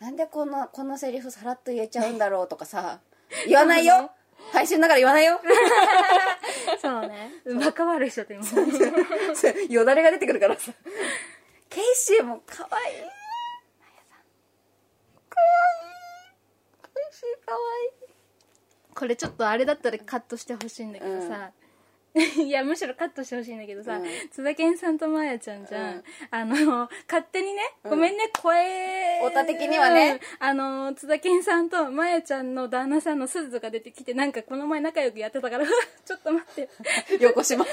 [0.00, 2.98] なんでこんなこんなセリフさらっと言えちゃうんだろうとかさ
[3.46, 4.10] 言わないよ。
[4.52, 5.40] 配信だから言わないよ
[6.80, 7.32] そうね。
[7.60, 8.44] バカ悪い人って今
[9.68, 10.72] よだれが出てくるからさ。
[11.68, 12.96] ケイシーも可愛い。
[15.28, 15.92] 可愛い
[16.82, 17.58] ケイシー可愛
[18.08, 18.14] い。
[18.94, 21.52] これちょっとあれだったらカットしてほしいんだけどさ、
[22.42, 24.04] いやむしろカットしてほしいんだけどさ、うん。
[24.30, 26.04] 津田健さんとまやちゃんじゃん、うん。
[26.30, 29.20] あの勝手にねごめんね、声。
[29.22, 30.12] オタ的にはね。
[30.12, 35.66] うんあの津田健さんとまやちゃんの旦那さんのすずが出てきてなんかこの前仲良くやってたから
[36.04, 36.68] ちょっと待って。
[37.20, 37.66] 横島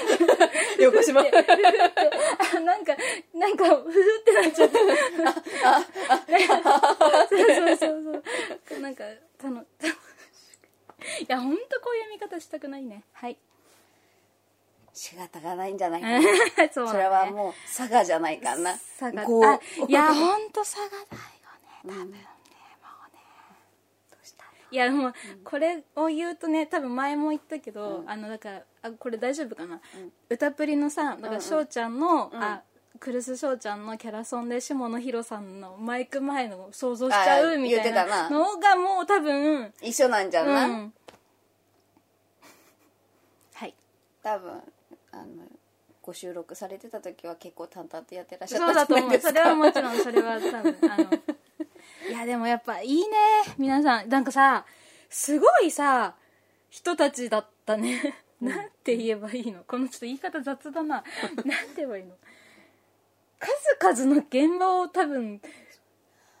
[0.78, 2.96] 横島あなんか
[3.32, 4.78] なんかふふってなっちゃった。
[7.28, 8.22] そうそうそう
[8.68, 8.80] そう。
[8.80, 9.04] なんか
[9.38, 9.64] たの
[11.20, 13.04] いや本当こういう見方したくないね。
[13.12, 13.38] はい
[14.94, 16.20] 仕方がないんじゃないかな。
[16.72, 16.90] そね。
[16.90, 18.76] それはもう佐賀じゃないかな。
[18.76, 19.44] 差がこう。
[19.44, 21.10] あいや本当差がだよね。
[21.82, 22.24] 多分ね、もうね。
[24.70, 29.80] いやもうこれを言うとね多分前も言ったけど、あのだからあこれ大丈夫かな、
[30.30, 32.62] 歌プリのさだから翔ちゃんの、あ
[33.00, 38.30] クルス翔ちゃんのキャラソンで下野紘さんのマイク前の想像しちゃあうみたいなな。
[38.30, 40.94] のがもう多分一緒なんじゃんな、うん。
[43.52, 43.74] はい。
[44.22, 44.62] 多分
[45.14, 45.44] あの
[46.02, 49.18] ご収録されてた時は結構淡々とやってらっしゃそうだと思う。
[49.20, 51.04] それはもちろんそれは多分あの
[52.08, 53.16] いやでもやっぱいいね
[53.56, 54.08] 皆さん。
[54.08, 54.66] なんかさ
[55.08, 56.14] すごいさ
[56.68, 58.16] 人たちだったね。
[58.40, 59.62] なんて言えばいいの？
[59.64, 60.96] このちょっと言い方雑だな。
[60.96, 62.14] なんて言えばいいの？
[63.80, 65.40] 数々の現場を多分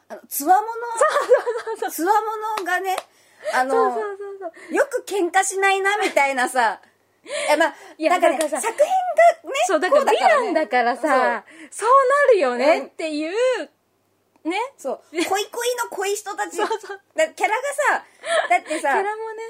[0.08, 2.96] あのつわものつわものがね
[3.54, 6.80] あのよく喧嘩しないなみたいなさ
[7.48, 10.04] いやまあいやなんかねだからさ作品がねそうだから
[10.52, 11.88] だからさそう。
[12.28, 13.70] なるよねうんっていう
[14.44, 14.58] ね。
[14.76, 15.00] そう。
[15.12, 16.56] そう恋恋の恋人たち。
[16.56, 17.00] そうそう。
[17.16, 17.62] だキャラが
[17.98, 18.04] さ
[18.50, 19.42] だってキャさラもね。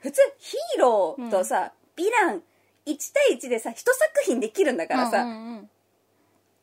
[0.00, 2.42] 普通ヒーローとさ、ヴィラン
[2.86, 5.70] 1対1でさ一作品できるんだからさ、うんうんうん。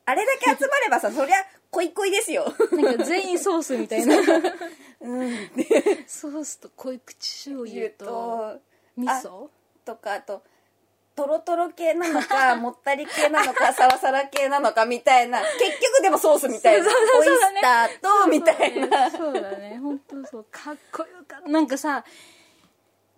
[0.06, 1.38] あれだけ集まればさそりゃ
[1.72, 2.54] 恋恋ですよ。
[2.72, 4.18] なんか全員ソースみたいな。
[5.02, 5.50] うん。
[6.08, 7.16] ソースと濃い口
[7.50, 8.60] 醤油とと
[8.98, 9.50] 味噌？
[9.90, 10.44] とかあと
[11.16, 19.10] トロトロ系なのか もったり系なのかサラサラ系なのかみたいな結局でもソースみたいなそうそうそうオイスターとみたいな。
[19.12, 19.80] そうだね。
[19.82, 20.46] 本当そう。
[20.52, 21.50] かっこよかった。
[21.50, 22.06] なんかさ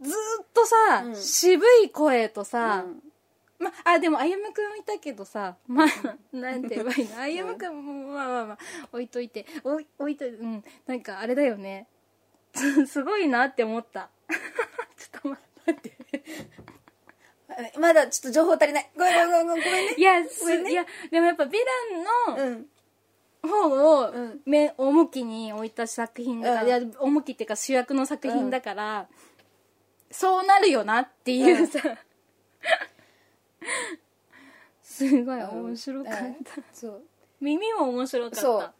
[0.01, 1.15] ずーっとさ、うん。
[1.15, 3.03] 渋い声とさ、うん。
[3.59, 5.87] まあでも歩夢君いたけどさまあ
[6.35, 7.15] なんて言えばいいの？
[7.17, 8.57] 歩夢君もまあまあまあ
[8.93, 9.45] 置いといて。
[9.63, 10.63] 置い置いといてうん。
[10.87, 11.87] なんかあれだよね。
[12.87, 14.09] すごいなって思った。
[14.97, 16.00] ちょっと待って
[17.79, 18.91] まだちょっと情報足りない。
[18.95, 19.95] ごめんごめんごめんごめんね。
[19.97, 20.71] いや、すごめんね。
[20.71, 21.53] いやでもやっぱヴィ
[22.33, 22.67] ランの、うん
[23.43, 24.41] 方をうん。
[24.45, 26.89] め重きに置いた作品だから、うん。
[26.89, 29.07] いや重きっていうか主役の作品だから、
[30.11, 31.79] そうなるよなっていうさ、
[34.83, 36.35] すごい面白かった、うん。
[36.73, 37.03] そう。
[37.39, 38.41] 耳も面白かった。
[38.41, 38.73] そう。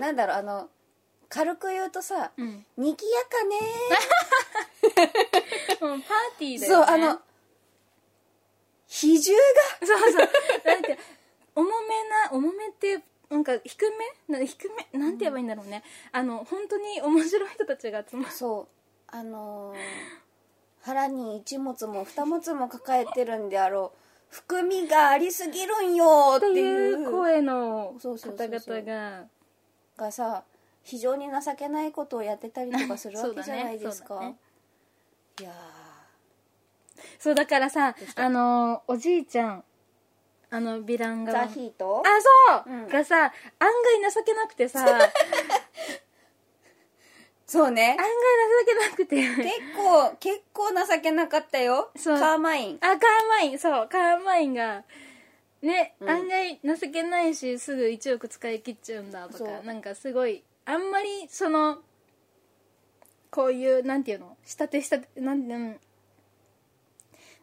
[0.00, 0.70] なんだろうあの
[1.30, 3.56] 軽く言うとさうん、「にぎやかね
[5.80, 6.86] もうパーティーー」だよね。
[6.86, 7.20] そうあの
[8.88, 9.32] 比重
[9.80, 9.86] が。
[9.86, 10.28] そうそう。
[10.66, 10.98] なんて
[11.54, 13.88] 重めな重めってなんか低
[14.28, 14.38] め？
[14.38, 14.98] な低め？
[14.98, 18.30] なんて言えばいいんだろうね、あの本当に面白い人たちが集まる。
[18.32, 18.68] そう。
[19.06, 19.76] あのー
[20.82, 23.98] 腹に一物も二物も抱えてるんであろう。
[24.30, 28.82] 含みがありすぎるんよってっていいうう声のそうそう方そうそう。
[28.82, 29.24] 々が
[29.98, 30.42] がさ
[30.82, 34.36] 非常に情けないことをやってたりとかするわけじゃないですか、 そうだね。
[35.40, 35.52] いや
[37.18, 39.64] そうだからさあのおじいちゃん
[40.50, 42.02] あのヴィランーがザヒート？
[42.04, 42.88] あそう、うん。
[42.88, 43.32] がさ案
[44.00, 44.80] 外情けなくてさ。
[44.80, 45.12] 案 外
[47.46, 47.96] そうね。
[47.98, 48.04] 情
[48.66, 49.16] けなくて。
[49.16, 51.90] 結構結構情けなかったよ。
[51.96, 52.18] そう。
[52.18, 52.78] カーマイン。
[52.80, 53.58] あカーマイン。
[53.58, 54.84] そうカーマインが。
[55.62, 56.10] ね、うん。
[56.10, 61.78] 案外情けないしすぐ1億使い切っちゃうんだとかなんかすごいあんまりその
[63.30, 64.36] こういうなんていうの？
[64.44, 65.80] 仕立て仕立てなんなん。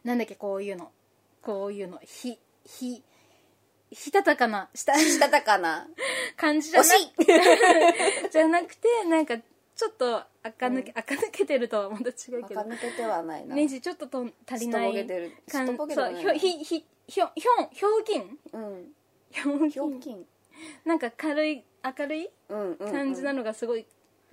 [0.04, 0.34] なんだっけ？
[0.34, 0.90] こういうの。
[1.42, 1.98] こういうの。
[2.04, 3.02] ひひ
[3.92, 4.68] したたかな？
[4.74, 5.88] したしたたかな？
[6.36, 8.28] 感じじゃな惜しい。
[8.30, 12.60] じゃなくてなんかちょっと垢抜け、垢抜けてるとはまた違うけど。
[12.60, 13.54] 垢抜けてはないな。
[13.54, 15.06] ネジちょっとと足りない
[15.88, 18.38] そうひょひひひょひょんひょうきん？
[18.52, 19.70] うん。
[19.70, 20.26] ひょうきん。
[20.84, 21.64] なんか軽い
[21.96, 22.28] 明るい
[22.90, 23.86] 感じなのがすごい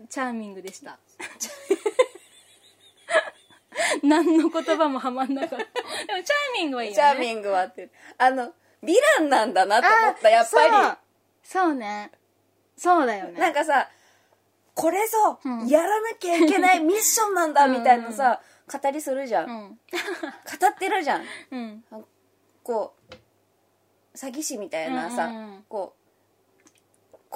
[0.10, 1.00] チャーミングでした、
[4.04, 5.66] 何の言葉もはまんなかった。
[6.06, 6.96] でもチャーミングはいいよね。
[6.96, 10.72] チャーミングはってあのヴィランなんだなと思ったやっぱそう。
[11.44, 12.12] そうね。
[12.78, 13.32] そうだよね。
[13.34, 13.90] りなんかさ
[14.74, 15.68] これぞ、うん。
[15.68, 18.42] やらなきゃいけない ミッションなんだみたいなさ、
[18.72, 19.70] 語りするじゃん、語うん。
[19.70, 19.74] っ
[20.78, 21.24] てるじゃん。
[21.52, 21.86] うん。
[22.64, 23.14] こう
[24.18, 25.64] 詐欺師みたいなさ、うんうんうん。
[25.70, 26.02] こう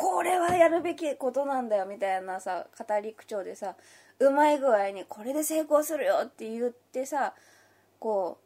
[0.02, 3.76] これれはやるべきことなんだよみたいなさ語り口調でさ
[4.20, 7.34] うまい具合にこれで成功するよって言ってさ
[8.00, 8.38] こ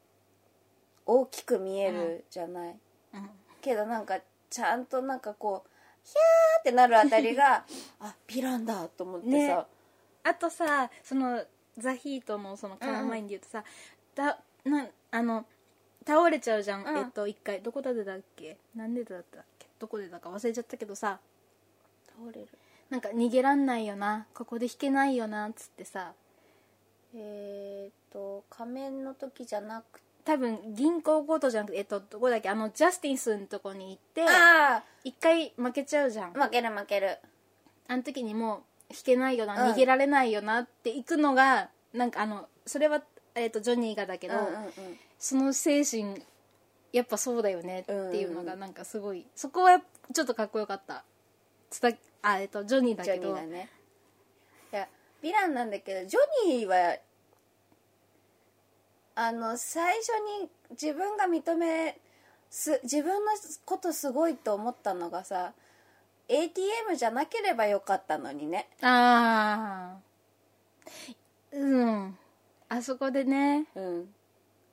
[1.05, 2.75] う大きく見えるじゃない、
[3.13, 3.29] うん。
[3.61, 5.69] けどなんかちゃんとなんかこう
[6.03, 7.65] ヒャーってなるあたりが
[8.01, 9.65] あヴィランだと思ってさ、ね。
[10.23, 11.43] あとさその
[11.77, 13.63] ザ・ヒートのそのカラーマインで言うとさ、
[14.15, 15.45] だなあの
[16.05, 16.97] 倒れちゃうじゃん、うん。
[16.97, 17.61] えっと一回。
[17.61, 18.57] どこでだっけ？
[18.75, 19.67] なんでだったっけ？
[19.79, 21.19] どこでだか忘れちゃったけどさ
[22.17, 22.47] 倒れる。
[22.89, 24.27] なんか逃げらんないよな。
[24.33, 26.13] ここで引けないよなっつってさ。
[27.15, 32.47] えー、っと仮面の時じゃなくて多分銀行強盗じゃなくてえっとどこだっけ？
[32.49, 36.31] あのジャスティンスのとこに行ってあ一回負けちゃうじゃん。
[36.39, 37.17] あ負ける負ける。
[37.87, 39.71] あの時にもう引けないよな、うん。
[39.73, 43.03] 逃げられないよなって行くのがなんかあのそれは、
[43.35, 44.71] えっとジョニーがだけど、うんうんうん。
[45.19, 46.21] その精神
[46.93, 48.45] やっぱそうだよねっていうのうんうん。
[48.45, 49.81] がなんかすごいそこは
[50.13, 51.03] ちょっとかっこよかった
[51.73, 51.89] つた
[52.21, 53.69] あえっとジョニーだジョけどニーだね。
[54.71, 54.87] いや
[55.23, 56.97] ヴィランなんだけどジョニーは
[59.15, 60.09] あの最初
[60.41, 61.97] に自分が認め
[62.49, 63.31] す自分の
[63.65, 65.53] ことすごいと思ったのがさ
[66.27, 68.69] ATM じゃなければよかったのにね。
[68.81, 69.97] ああ
[71.51, 72.17] うん。
[72.69, 74.13] あそこでねうん。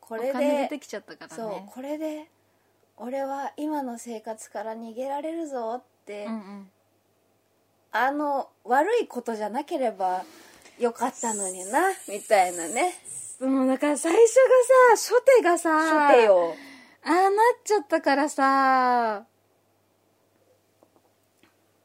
[0.02, 2.28] こおれで金出てきちゃったからそうねこれで
[2.98, 6.70] 俺は今の生活から逃げられるぞって、うんうん
[7.92, 10.24] あの悪いことじゃなければ
[10.78, 12.94] よかったのになみたいなね。
[13.40, 16.54] もうだから最初がさ初手がさ初手よ。
[17.04, 17.30] ああなっ
[17.64, 19.24] ちゃったからさ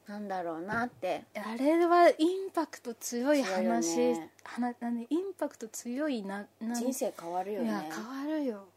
[0.06, 1.24] なんだろうなって。
[1.34, 4.30] あれはインパクト強い話ね。
[4.44, 8.68] 話なインパクト強いなな人生変わるよいやね変わるよ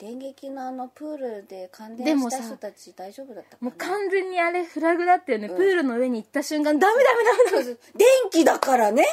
[0.00, 3.68] 電撃のあのプールで感電した人たち大丈夫だったかな？
[3.68, 5.56] もう完全にあれフラグだったよね、うん。
[5.56, 9.04] プールの上に行った瞬間ダメダメダメそうそう電気だからね。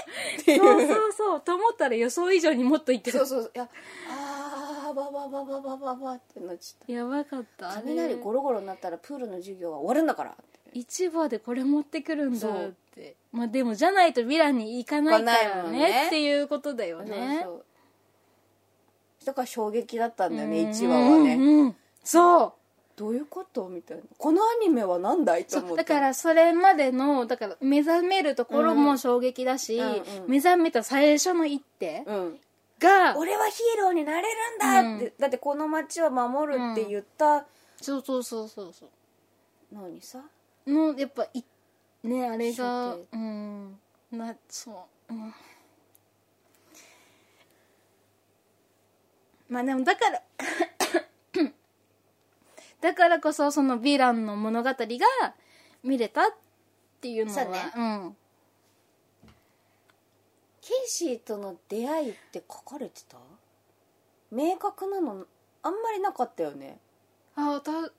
[0.42, 1.42] ってそうそうそう。
[1.42, 3.68] と思ったら予想以上にもっと行ってるそうそういや
[4.10, 10.36] あーバババババババってなっちゃっやばかったたあれ雷ゴロゴロになったらプールの授業は終わるんだから。
[10.74, 12.52] 市場でこれ持ってくるんだそう。
[12.52, 16.08] ってまあでもじゃないとヴィランに行かないから行かないもんねね。
[16.08, 17.42] っていうことだよね。
[17.44, 17.66] そうそう
[19.28, 20.70] だから衝撃だったんだよねうん。
[20.70, 21.36] 1話はね。
[21.36, 21.76] うんうん。
[22.04, 22.54] そう。
[22.96, 23.68] どういうこと？
[23.68, 24.04] みたいな。
[24.18, 25.74] このアニメは何だいとそ思って。
[25.74, 25.78] う。
[25.78, 30.30] だからそれまでのだから目覚めるところも衝撃だし、うんうん。
[30.30, 32.40] 目覚めた最初の一手うん。
[32.80, 37.46] が、俺はヒーローになれるんだって、だってこの街を守るって言った。
[37.82, 39.76] そうそうそうそうそう。
[39.76, 40.22] のにさ、
[40.66, 41.44] のやっぱい
[42.04, 43.78] ねあれがうん。
[44.12, 45.34] なそう、うん、
[49.50, 50.22] まあでもだから
[52.82, 54.76] だからこそそのヴィランの物語が
[55.84, 56.34] 見れたっ
[57.02, 57.44] ていうのは。
[57.44, 57.72] そうね。
[57.76, 58.18] うん。
[60.62, 63.18] ケイシーとの出会いって書かれてた？
[64.32, 65.26] 明確なの？
[65.64, 66.80] あんまりなかったよね。
[67.36, 67.94] あ確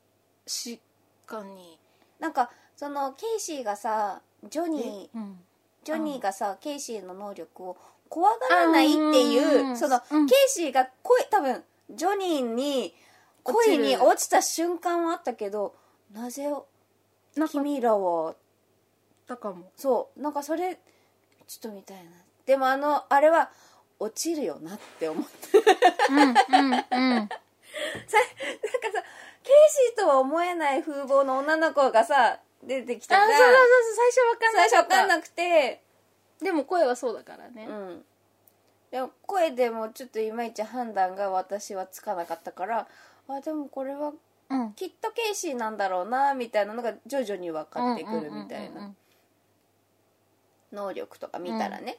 [1.27, 1.79] かに。
[2.19, 5.41] なんかそのケイシーがさジョニーうん。
[5.85, 7.77] ジョニーがさケイシーの能力を
[8.09, 9.77] 怖がらないっていううん。
[9.77, 10.27] その、うん。
[10.27, 12.95] ケイシーが恋多分ジョニーに
[13.43, 15.75] 恋に落ちた瞬間はあったけど
[16.13, 16.53] なぜ
[17.51, 18.35] 君らは
[19.27, 19.71] だかも。
[19.77, 20.79] そうなんかそれ
[21.47, 22.11] ちょっと見たいな。
[22.47, 23.51] でもあのあれは
[23.99, 25.31] 落ちるよなって思って
[26.11, 26.35] うんうんうん。
[26.91, 27.31] さなんかさ
[29.43, 33.31] ケイシーとは思えない風貌の女の子がさ出てきたじゃん。
[33.31, 35.83] あそうそうそう最初わかんな最初わかんくなくて
[36.43, 38.05] でも声はそうだからね、うん。
[38.91, 42.89] でも声でもちょっといまいち判断が私はつかなかったから
[43.29, 44.13] あでもこれは
[44.51, 44.73] うん。
[44.73, 48.69] きっとケイシーなんだろうなみたいなのが徐々に分かってくるみたいな。
[48.69, 48.97] うんうんうんうん。
[50.73, 51.99] 能力とか見たらね、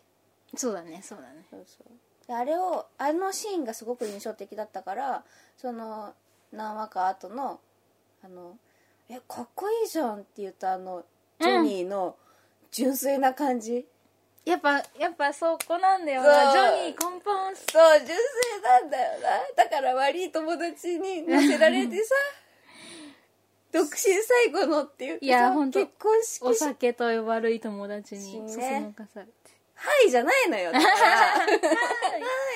[0.56, 1.43] そうだねそうだね。
[1.49, 1.88] そうそう。
[2.28, 5.23] であれをあのシーンがすごく印象的だったから
[5.58, 6.13] その
[6.52, 7.60] 何話か後の
[8.23, 8.58] あの
[9.10, 11.04] 「えかっこいいじゃん」って言ったあの
[11.39, 12.15] ジョニーの
[12.69, 13.88] 純粋な感じ、
[14.49, 16.51] やっぱやっぱそこなんだよな。
[16.51, 18.15] ジョニー根本そう純粋
[18.63, 19.63] なんだよな。
[19.63, 22.15] だから悪い友達に乗せられてさ
[23.71, 26.43] 独身最後のって言ってさいやほんと結婚式。
[26.45, 28.47] おし酒と悪い友達にね。
[28.51, 29.31] そそのかされて。
[29.75, 30.71] はいじゃないのよ。
[30.75, 30.79] は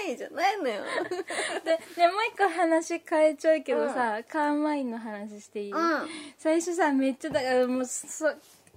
[0.07, 0.83] いじゃないのよ。
[1.63, 6.09] ででもう一個話変えちゃうけどさ、カーマインの話していい、うん。
[6.37, 8.33] 最初さめっちゃだからもうそ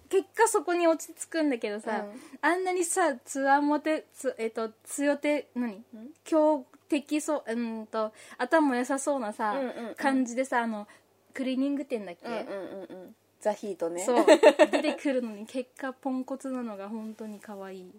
[0.08, 2.20] 結果そこに落ち着くんだけどさ、うん。
[2.40, 5.82] あんなにさつわもてつえっと強手何？
[6.24, 9.94] 強敵そううんと頭良さそうなさ、うんうんうん。
[9.94, 10.86] 感じでさあの
[11.34, 13.14] クリーニング店だっけ、うんうんうんうん。
[13.40, 14.04] ザ・ヒートね。
[14.04, 14.24] そう。
[14.72, 17.92] 出てくるのに結果ポンコツなのが本当に可愛い。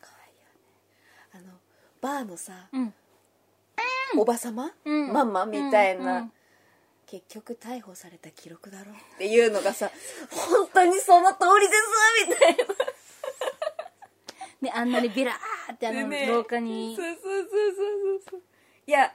[0.00, 1.46] かわいいよね。
[1.46, 1.58] あの
[2.00, 2.94] バーのさ、うん。
[4.16, 5.12] おばさま、うん。
[5.12, 6.30] ママみたいな、
[7.06, 8.92] 結局逮捕された記録だろ。
[8.92, 9.90] っていうのがさ
[10.30, 12.74] 本当にその通りですみたいな。
[14.62, 16.96] であんなにビラーってあのね廊下に。
[16.96, 18.42] そうそうそうそうそうそう。
[18.86, 19.14] いや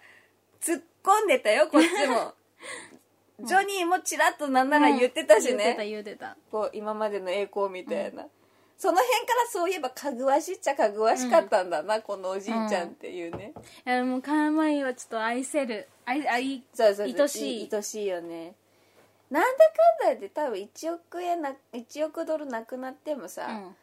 [0.61, 2.33] 突っ込んでたよこっちも。
[3.41, 6.35] ジョニーもちらっとなんなら言ってたし言ってたね、言ってた。
[6.51, 8.27] こう今までの栄光みたいな、
[8.79, 13.53] その辺からそういえばかぐわしいっちゃかぐわしかったんだな、このおじいちゃんっていうね、
[13.85, 15.89] いやもうカーマイはちょっと愛せる。
[16.05, 17.69] 愛愛そうそうそう愛しい。
[17.71, 18.55] 愛しいよね。
[19.29, 19.65] なんだ
[20.05, 23.75] かんだで多分1億円な1億ドルなくなってもさ、うん。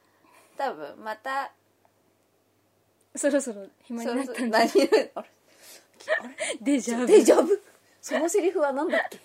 [0.56, 1.52] 多分また
[3.14, 4.68] そろそろ暇になったんだ何？
[4.68, 5.12] あれ？
[6.62, 7.06] デジャブ。
[7.06, 7.62] デジャブ？
[8.00, 9.18] そのセリフは何だっけ？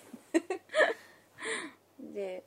[2.12, 2.44] で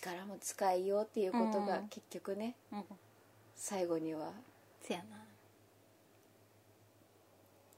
[0.00, 1.88] 力も使いようっていうことがうん。
[1.88, 2.84] 結局ね、うん。
[3.54, 4.32] 最後には。
[4.82, 5.16] せやな。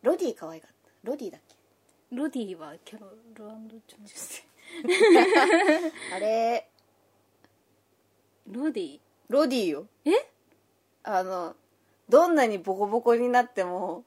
[0.02, 0.90] ロディ可愛かった？
[1.10, 1.56] ロディだっけ？
[2.16, 4.44] ロディはキャロルジョンジュス
[6.14, 6.68] あれ。
[8.50, 9.00] ロディ？
[9.28, 9.86] ロディよ。
[10.04, 10.10] え？
[11.02, 11.54] あの
[12.08, 14.04] どんなにボコボコになっても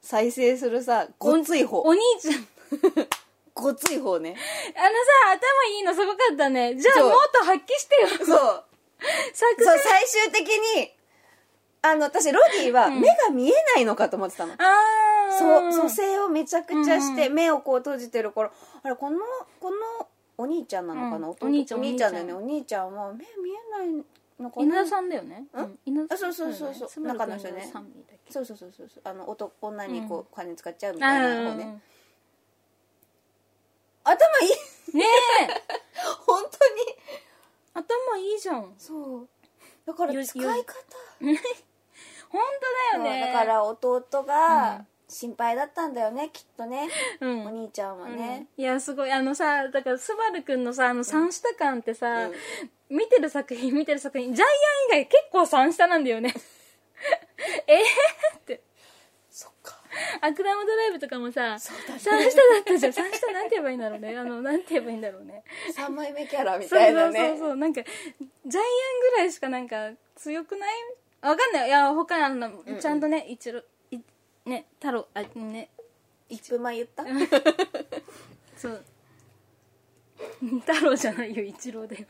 [0.00, 1.80] 再生するさごつい方。
[1.82, 2.46] お兄ちゃん
[3.60, 4.36] ごつい方ね。
[4.76, 4.86] あの
[5.36, 6.74] さ頭いいのすごかったね。
[6.74, 7.08] じゃあそう。
[7.10, 8.08] もっと発揮してよ。
[8.26, 8.64] そう。
[9.32, 10.90] 作そう最終的に
[11.82, 18.50] あの私ロディは目が見えないのかと思ってたの、ああそう蘇生をめちゃくちゃして目をこう閉じてる頃。
[18.82, 19.18] あれこの
[19.60, 21.52] このお兄ちゃんなのかな、弟うん。
[21.52, 22.32] お兄ちゃんお兄ちゃんだよね。
[22.32, 22.92] お兄ちゃん。
[22.92, 24.04] は目見えない
[24.40, 24.66] のかな？
[24.66, 25.44] 稲田さんだよね。
[25.54, 25.78] うん？
[25.86, 27.04] 稲田あそうそうそうそう。
[27.04, 27.60] 中の人ね。
[27.60, 28.32] がサミーだっけ？
[28.32, 28.88] そうそうそうそう。
[28.92, 30.24] そうあの男女にこう、うん。
[30.34, 31.97] 金使っちゃうみたいなあ方ねあ
[34.10, 34.46] 頭い
[34.94, 34.96] い。
[34.96, 35.04] ね
[35.42, 35.62] え。
[36.26, 36.96] 本当に。
[37.74, 38.74] 頭いいじゃん。
[38.78, 39.28] そう。
[39.86, 40.74] だからよ使い方。
[42.30, 42.42] 本
[42.92, 43.32] 当だよね。
[43.32, 46.88] だから弟が心配だったんだよねきっとね、
[47.20, 47.46] うん。
[47.46, 52.34] お兄ちゃんはね、いやすごいあのさだからスバルくんのさあの三下感ってさ、うん。
[52.90, 54.48] 見てる作品見てる作品ジャイ
[54.92, 56.34] アン以外結構三下なんだよね。
[57.66, 58.62] えーって
[60.12, 62.20] そっかアクダムドライブとかもさ三下だ
[62.60, 62.92] ったじゃん。
[62.92, 64.16] 三下なんて言えばいいんだろうね。
[64.16, 65.42] あのなんて言えばいいんだろうね。
[65.76, 67.18] 3枚目キャラみたいなね。
[67.18, 70.74] そうそうそうなんかジャイアンぐらいしかなんか強くない？
[71.20, 71.68] わかんない。
[71.68, 73.98] いや他あの、ちゃんとね一郎い
[74.46, 75.70] ね太郎あね
[76.28, 77.04] 一分前言った？
[78.56, 78.84] そう。
[80.60, 82.04] 太郎じゃないよ一郎だよ。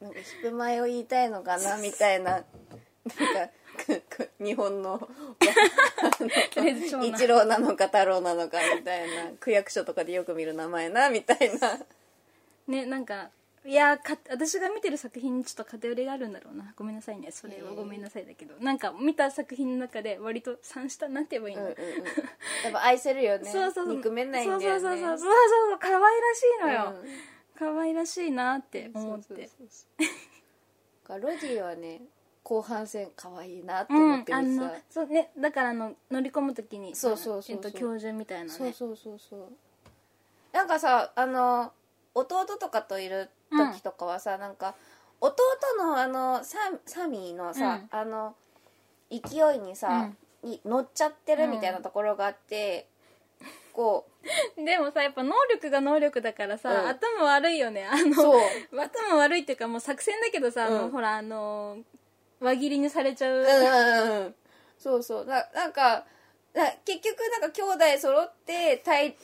[0.00, 2.30] なんかヒップ前を言いたいのかなみたいな。
[2.32, 2.44] なんか
[3.08, 3.24] くく
[4.40, 5.08] 日本の
[7.02, 11.78] 一郎なのか太郎なのかみたいな区役所とかでよく見る名前なみたいな。
[12.68, 13.30] ねなんか
[13.66, 16.72] いやか私が見てる作品にちょっと偏りがあるんだろうな。
[16.76, 17.32] ごめんなさいね。
[17.32, 21.66] それはごめんなさいだけど、なんか見た作品の中で割と三下なんて言えばいいの、う。
[21.66, 22.04] んうんうん。
[22.62, 23.50] やっぱ愛せるよね。
[23.50, 23.96] そうそうそう。
[23.96, 24.64] 憎めないんだよね。
[24.66, 25.18] そうそうそうそう。
[25.18, 25.30] そう
[25.70, 25.78] そう。
[25.80, 27.08] 可愛らしいのよ、うん。
[27.58, 29.24] 可愛らしいなって思って。
[29.26, 29.68] そうそうそう
[31.08, 31.18] そう。
[31.20, 32.02] ロディはね
[32.48, 35.30] 後半戦可愛いなとうん思ってるしさ、あのそうね。
[35.36, 37.56] だからあの乗り込む時にそうそうそうそう。
[37.56, 38.50] えっと、教授みたいなね。
[38.50, 39.40] そうそうそうそう。
[40.52, 41.72] なんかさあの
[42.14, 44.76] 弟とかといる時とかはさ、なんか
[45.20, 45.34] 弟
[45.76, 48.36] のあのササミーのさ、あの
[49.10, 50.10] 勢いにさ、
[50.44, 52.86] に乗っちゃってるみたいなところがあって、
[53.72, 54.06] こ
[54.56, 56.88] でもさやっぱ能力が能力だからさ、うん。
[56.90, 57.86] 頭悪いよね。
[57.86, 58.34] あの
[58.80, 60.90] 頭悪いっていうかもう作戦だけどさ、あのうん。
[60.92, 61.78] ほらあの
[62.46, 64.34] 輪切りにされちゃう、ううんうんうん。
[64.78, 65.24] そうそう。
[65.24, 66.04] ななんか
[66.54, 69.16] な結局なんか兄弟揃って体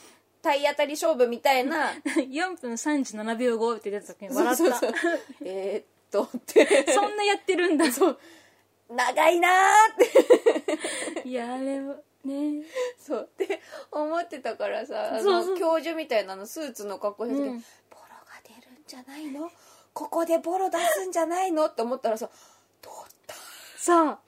[0.42, 1.92] 体当たり勝負みたいな。
[2.16, 4.56] 4分37秒後って出た時に笑った。
[4.56, 4.92] そうそうそう。
[5.44, 6.92] えーっとって。
[6.92, 7.90] そんなやってるんだ。
[7.92, 8.18] そう。
[8.90, 9.52] 長いなー
[11.14, 11.28] って。
[11.28, 12.64] いやあれはね。
[12.98, 13.28] そう。
[13.32, 13.60] って
[13.90, 17.60] 思ってたからさあの教授みたいなのスーツの格好した時、うん。
[17.88, 19.50] ボロが出るんじゃないの？
[19.94, 21.66] ここでボロ出すんじゃないの？
[21.66, 22.28] って思ったらさ
[23.82, 24.18] さあ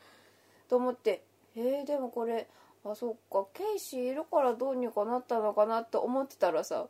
[0.68, 1.22] と思って
[1.54, 2.48] えー、でもこれ
[2.84, 6.88] あそっかケイシーいるからどうにかなったのかなって思ってたらさ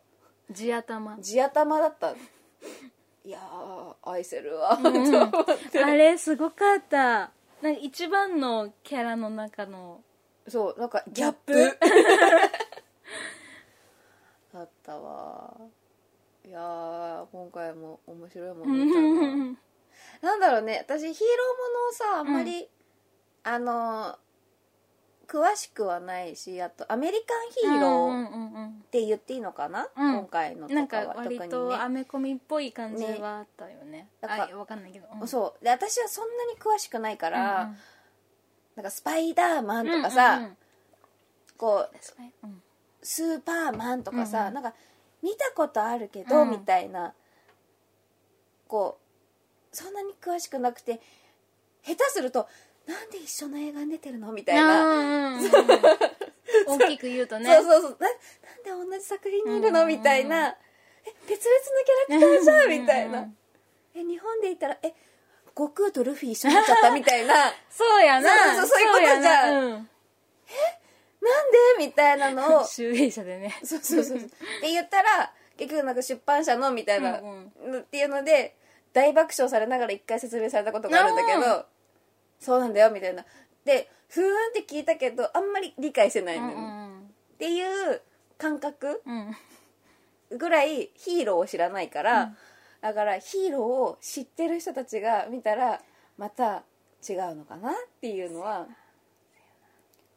[0.51, 1.15] 地頭。
[1.17, 2.11] 地頭だった。
[2.11, 5.29] いやー愛せるわ、と思っ
[5.71, 5.83] て。
[5.83, 7.31] あれすごかった。
[7.61, 10.01] なんか一番のキャラの中の。
[10.47, 11.53] そうなんかギャップ。
[14.53, 15.53] だったわ
[16.45, 19.57] いやー今回も面白いもの見たな
[20.25, 20.79] なんだろうね。
[20.79, 21.23] 私ヒーローも
[21.79, 22.67] のをさあんまり、
[23.43, 24.15] あのー
[25.27, 27.33] 詳しくはないしあとアメリカ
[27.67, 30.13] ンヒーローうんうんうんって言っていいのかな、うん。
[30.19, 31.47] 今回のとかは特にね。
[31.47, 34.07] とアメコミっぽい感じねはあったよね。
[34.21, 35.27] だからかんないけど、うん。
[35.27, 35.63] そう。
[35.63, 37.77] で私はそんなに詳しくないから、うんうん。
[38.75, 40.57] なんかスパイダーマンとかさ、うんうんうん。
[41.57, 41.91] こう
[42.43, 42.61] うん
[43.01, 44.53] スーパーマンとかさ、うんうん。
[44.53, 44.73] なんか
[45.23, 46.51] 見たことあるけど、うん。
[46.51, 47.13] みたいな
[48.67, 49.04] こう
[49.75, 50.99] そんなに詳しくなくて
[51.83, 52.47] 下手すると
[52.87, 55.51] なんで一緒の映画に出てるのみたいな、 うんうんうん。
[56.67, 57.53] 大きく言うとね。
[57.55, 57.97] そうそうそう。
[57.99, 58.07] な
[58.71, 59.97] なんで同じ作品にいるの、うんうんうん。
[59.97, 60.55] みたいな
[61.05, 63.37] え別々のキャラクターじゃんみたいな、うんうん
[63.95, 64.93] え日本でいたらえ
[65.55, 67.53] 悟空とルフィ一緒になっちゃったみたいな。
[67.71, 68.29] そうやな。
[68.29, 69.21] そうそうそういうことじゃん。
[69.21, 69.85] そうやな。
[71.79, 72.59] みたいなのを。
[72.59, 73.57] う ん集英社でね。
[73.63, 74.29] そうそうそうって
[74.63, 78.55] 言ったら結局なんか出版社のみたいな、うんっていうので
[78.95, 81.65] 大爆笑されながら一回説明されたことがあるんだけうど。
[82.39, 83.25] そうなんだよみたいな。
[83.65, 86.99] でふーんって聞いたけどあんまり理解してないのよ、うん
[87.35, 88.01] っていう
[88.37, 89.27] 感覚うん
[90.31, 92.35] うんぐらいヒーローを知らないから、
[92.81, 95.81] だからヒーローを知ってる人たちが見たら
[96.17, 96.63] また
[97.07, 98.67] 違うのかなっていうのは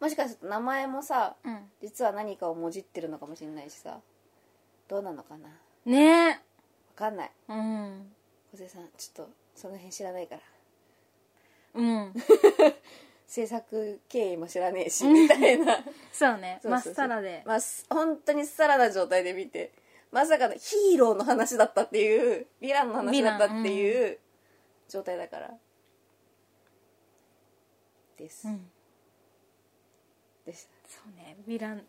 [0.00, 1.58] もしかすると名前もさうん。
[1.82, 3.98] 実は何かをもじってるのかもしれないしさ
[4.88, 5.48] どうなのかな。
[5.48, 5.52] わ
[5.84, 6.40] ね
[6.94, 7.30] かんない。
[7.48, 8.12] うん
[8.52, 10.40] 小瀬さんちょっとその辺知らないから。
[11.74, 12.14] うん。
[13.26, 15.84] 制作経緯も知らねえしみたいな。
[16.12, 16.60] そうね。
[16.64, 17.42] まっさらで。
[17.44, 19.72] まあす本当にさらな状態で見て
[20.10, 24.18] まさかのヒーローの話だったっていうヴィランの話だったっていう
[24.88, 25.54] 状態だから。
[28.16, 28.70] です、うん。
[30.46, 30.70] でした。
[30.88, 31.36] そうね。
[31.46, 31.86] ヴィラン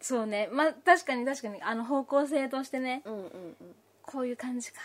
[0.00, 0.48] そうね。
[0.50, 1.62] まあ確かに確かに。
[1.62, 3.02] あの方向性としてね。
[3.04, 3.56] うんうん。
[4.02, 4.80] こういう感じか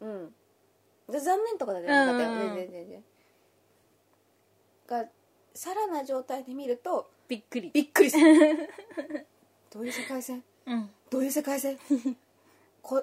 [0.00, 0.34] うん。
[1.08, 2.50] 残念とかだけなかったようんうん。
[2.50, 3.04] うん全然全然
[4.86, 5.04] が
[5.54, 7.70] さらな状態で見るとびっくり。
[7.72, 8.68] びっくりする。
[9.72, 10.42] どういう世界線？
[10.66, 10.90] うん。
[11.10, 11.78] どういう世界線？
[12.82, 13.02] こ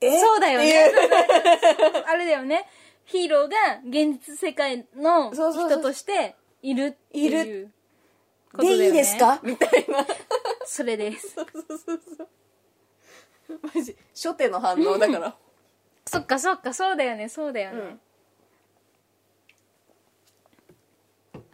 [0.00, 0.18] え？
[0.20, 2.04] そうだよっていねう。
[2.06, 2.68] あれだよね。
[3.06, 5.80] ヒーローが現実世界のそうそうそう。
[5.80, 7.70] 人としているっていういる
[8.52, 8.78] ことだよね。
[8.78, 9.40] でいいですか？
[9.42, 10.06] みたいな。
[10.66, 11.36] それです。
[13.74, 15.36] マジ初手の反応だから
[16.14, 18.00] そっかそっかそうだよねそうだよね、うん。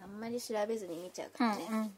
[0.02, 1.92] あんまり調べずに見ちゃうからね、うんうん。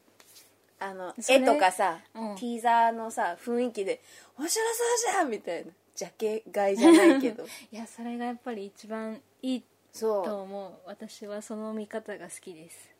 [0.78, 2.36] あの絵とかさ、うん。
[2.36, 4.00] ティーザーのさ雰囲気で
[4.38, 5.72] 「面白そうじゃん!」みたいな。
[5.94, 7.44] ジャケ買いじゃないけど。
[7.70, 10.72] いやそれがやっぱり一番いいと思う。
[10.86, 12.90] 私はその見方が好きです。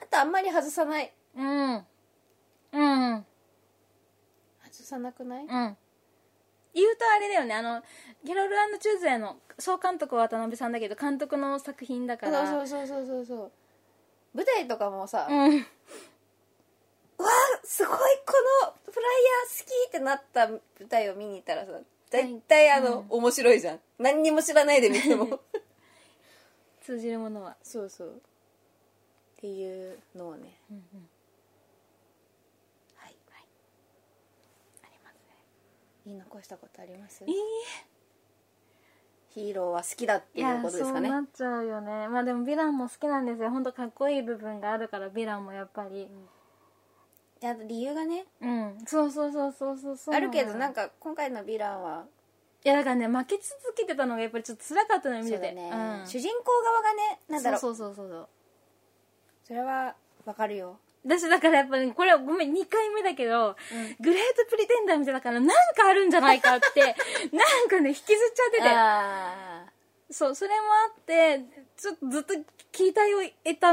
[0.00, 1.12] あとあんまり外さない。
[1.34, 1.86] うん。
[2.72, 3.26] うん。
[4.62, 5.76] 外さなくない、うん
[6.80, 7.54] 言うとあれだよね。
[7.54, 7.82] あの
[8.24, 12.46] ギャロルチューズデーの総監督は渡辺さんだけど監督の作品だから。
[12.46, 13.50] そうそうそうそうそう
[14.34, 15.56] 舞台とかもさ、うん。
[17.18, 17.30] わあ
[17.64, 21.72] すごいこのフライヤー好きってなった舞台を見に行ったらさ
[22.10, 23.80] 大体あの、面白いじゃん。
[23.98, 25.40] 何にも知らないで見ても。
[26.80, 27.56] 通じるものは。
[27.62, 28.08] そうそう。
[29.38, 31.08] っていうのをね、うんうん
[32.96, 33.14] はい
[34.82, 35.36] ありますね
[36.08, 37.22] 言い残したことあります？
[37.24, 37.34] いい
[39.28, 41.08] ヒーローは好きだっていうことですかね。
[41.08, 42.08] そうなっちゃうよね。
[42.08, 46.08] まあでもヴィランも好きなんですよ本当かっこいい部分があるからヴィランもやっぱり。
[47.40, 48.24] であと理由がね。
[48.40, 50.14] うん、そうそうそうそうそうそう。
[50.14, 52.04] あるけどなんかか今回のヴィランは
[52.64, 55.46] いやだからね負け続けてたのがやっぱりちょっと辛かったのよ見てて。
[55.46, 56.06] そうだね、うん。
[56.06, 57.60] 主人公側がねなんだろう。
[57.60, 58.28] そうそうそうそうそう。
[59.44, 59.94] それは
[60.24, 63.56] わかるよ私だからやっぱりこれはごめん2回目だけど、
[64.00, 65.54] グレートプリテンダーみたいだからなんか
[65.88, 66.80] あるんじゃないかって。
[67.32, 68.68] なんかね引きずっちゃってて。
[68.68, 69.64] あ
[70.10, 71.44] そうそれもあって
[71.76, 72.34] ちょっとずっと
[72.72, 73.70] 期待を得た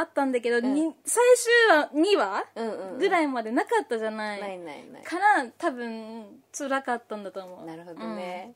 [0.00, 5.02] あったんだけど、に最終話2話ーうんうん、うん、ぐらいまでなかったじゃない、ないないない。
[5.02, 7.66] から多分辛かったんだと思う。
[7.66, 8.54] なるほどね、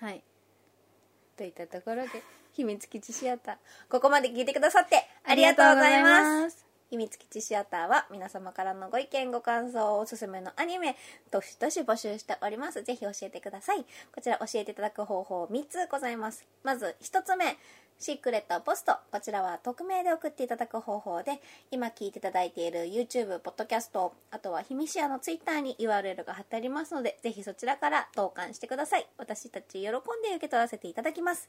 [0.00, 0.06] うん。
[0.08, 0.22] はい。
[1.36, 2.22] といったところで
[2.58, 3.56] 秘密基地シアター。
[3.88, 6.66] ここまで聞いてくださってありがとうございます。
[6.90, 10.96] 秘密基地シアターは皆様からのご意見ご感想おすすめのアニメ
[11.30, 12.82] どしどし募集しております。
[12.82, 13.86] ぜひ教えてください。
[14.12, 16.44] こちら教えていただく方法3つございます。
[16.64, 17.56] まず1つ目
[18.00, 18.96] シークレットポスト。
[19.12, 21.40] こちらは匿名で送っていただく方法で
[21.70, 29.06] 今聞いていただいている YouTube ポッドキャストあとはひみしやの Twitter に URL が貼ってありますのでぜひそちらから投函してください。
[29.16, 29.94] 私たち喜んで
[30.30, 31.48] 受け取らせていただきます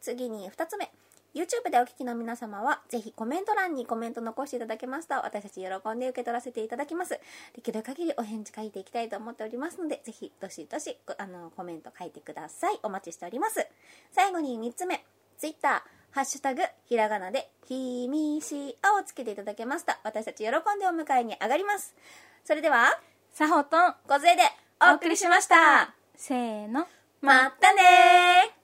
[0.00, 0.90] 次に2つ目。
[1.32, 7.20] YouTube でお聞きの皆様はぜひコメント欄にコメント残していただけますと私たち喜んで受け取らせていただきます。
[7.54, 12.80] できる限りお返事書いていきたいと思っておりますのでぜひどしどしごあのコメント書いてください。
[12.82, 13.64] お待ちしております。
[14.10, 15.04] 最後に3つ目。
[15.38, 21.94] Twitter ハッシュタグひらがなでひみしあをつけていただけますと私たち喜んでお迎えに上がります。
[22.44, 22.98] それでは
[23.32, 23.94] さほとん。
[24.08, 24.42] 小杖で
[24.82, 25.94] お送りしました。
[26.16, 26.86] せーの。
[27.20, 28.59] またねー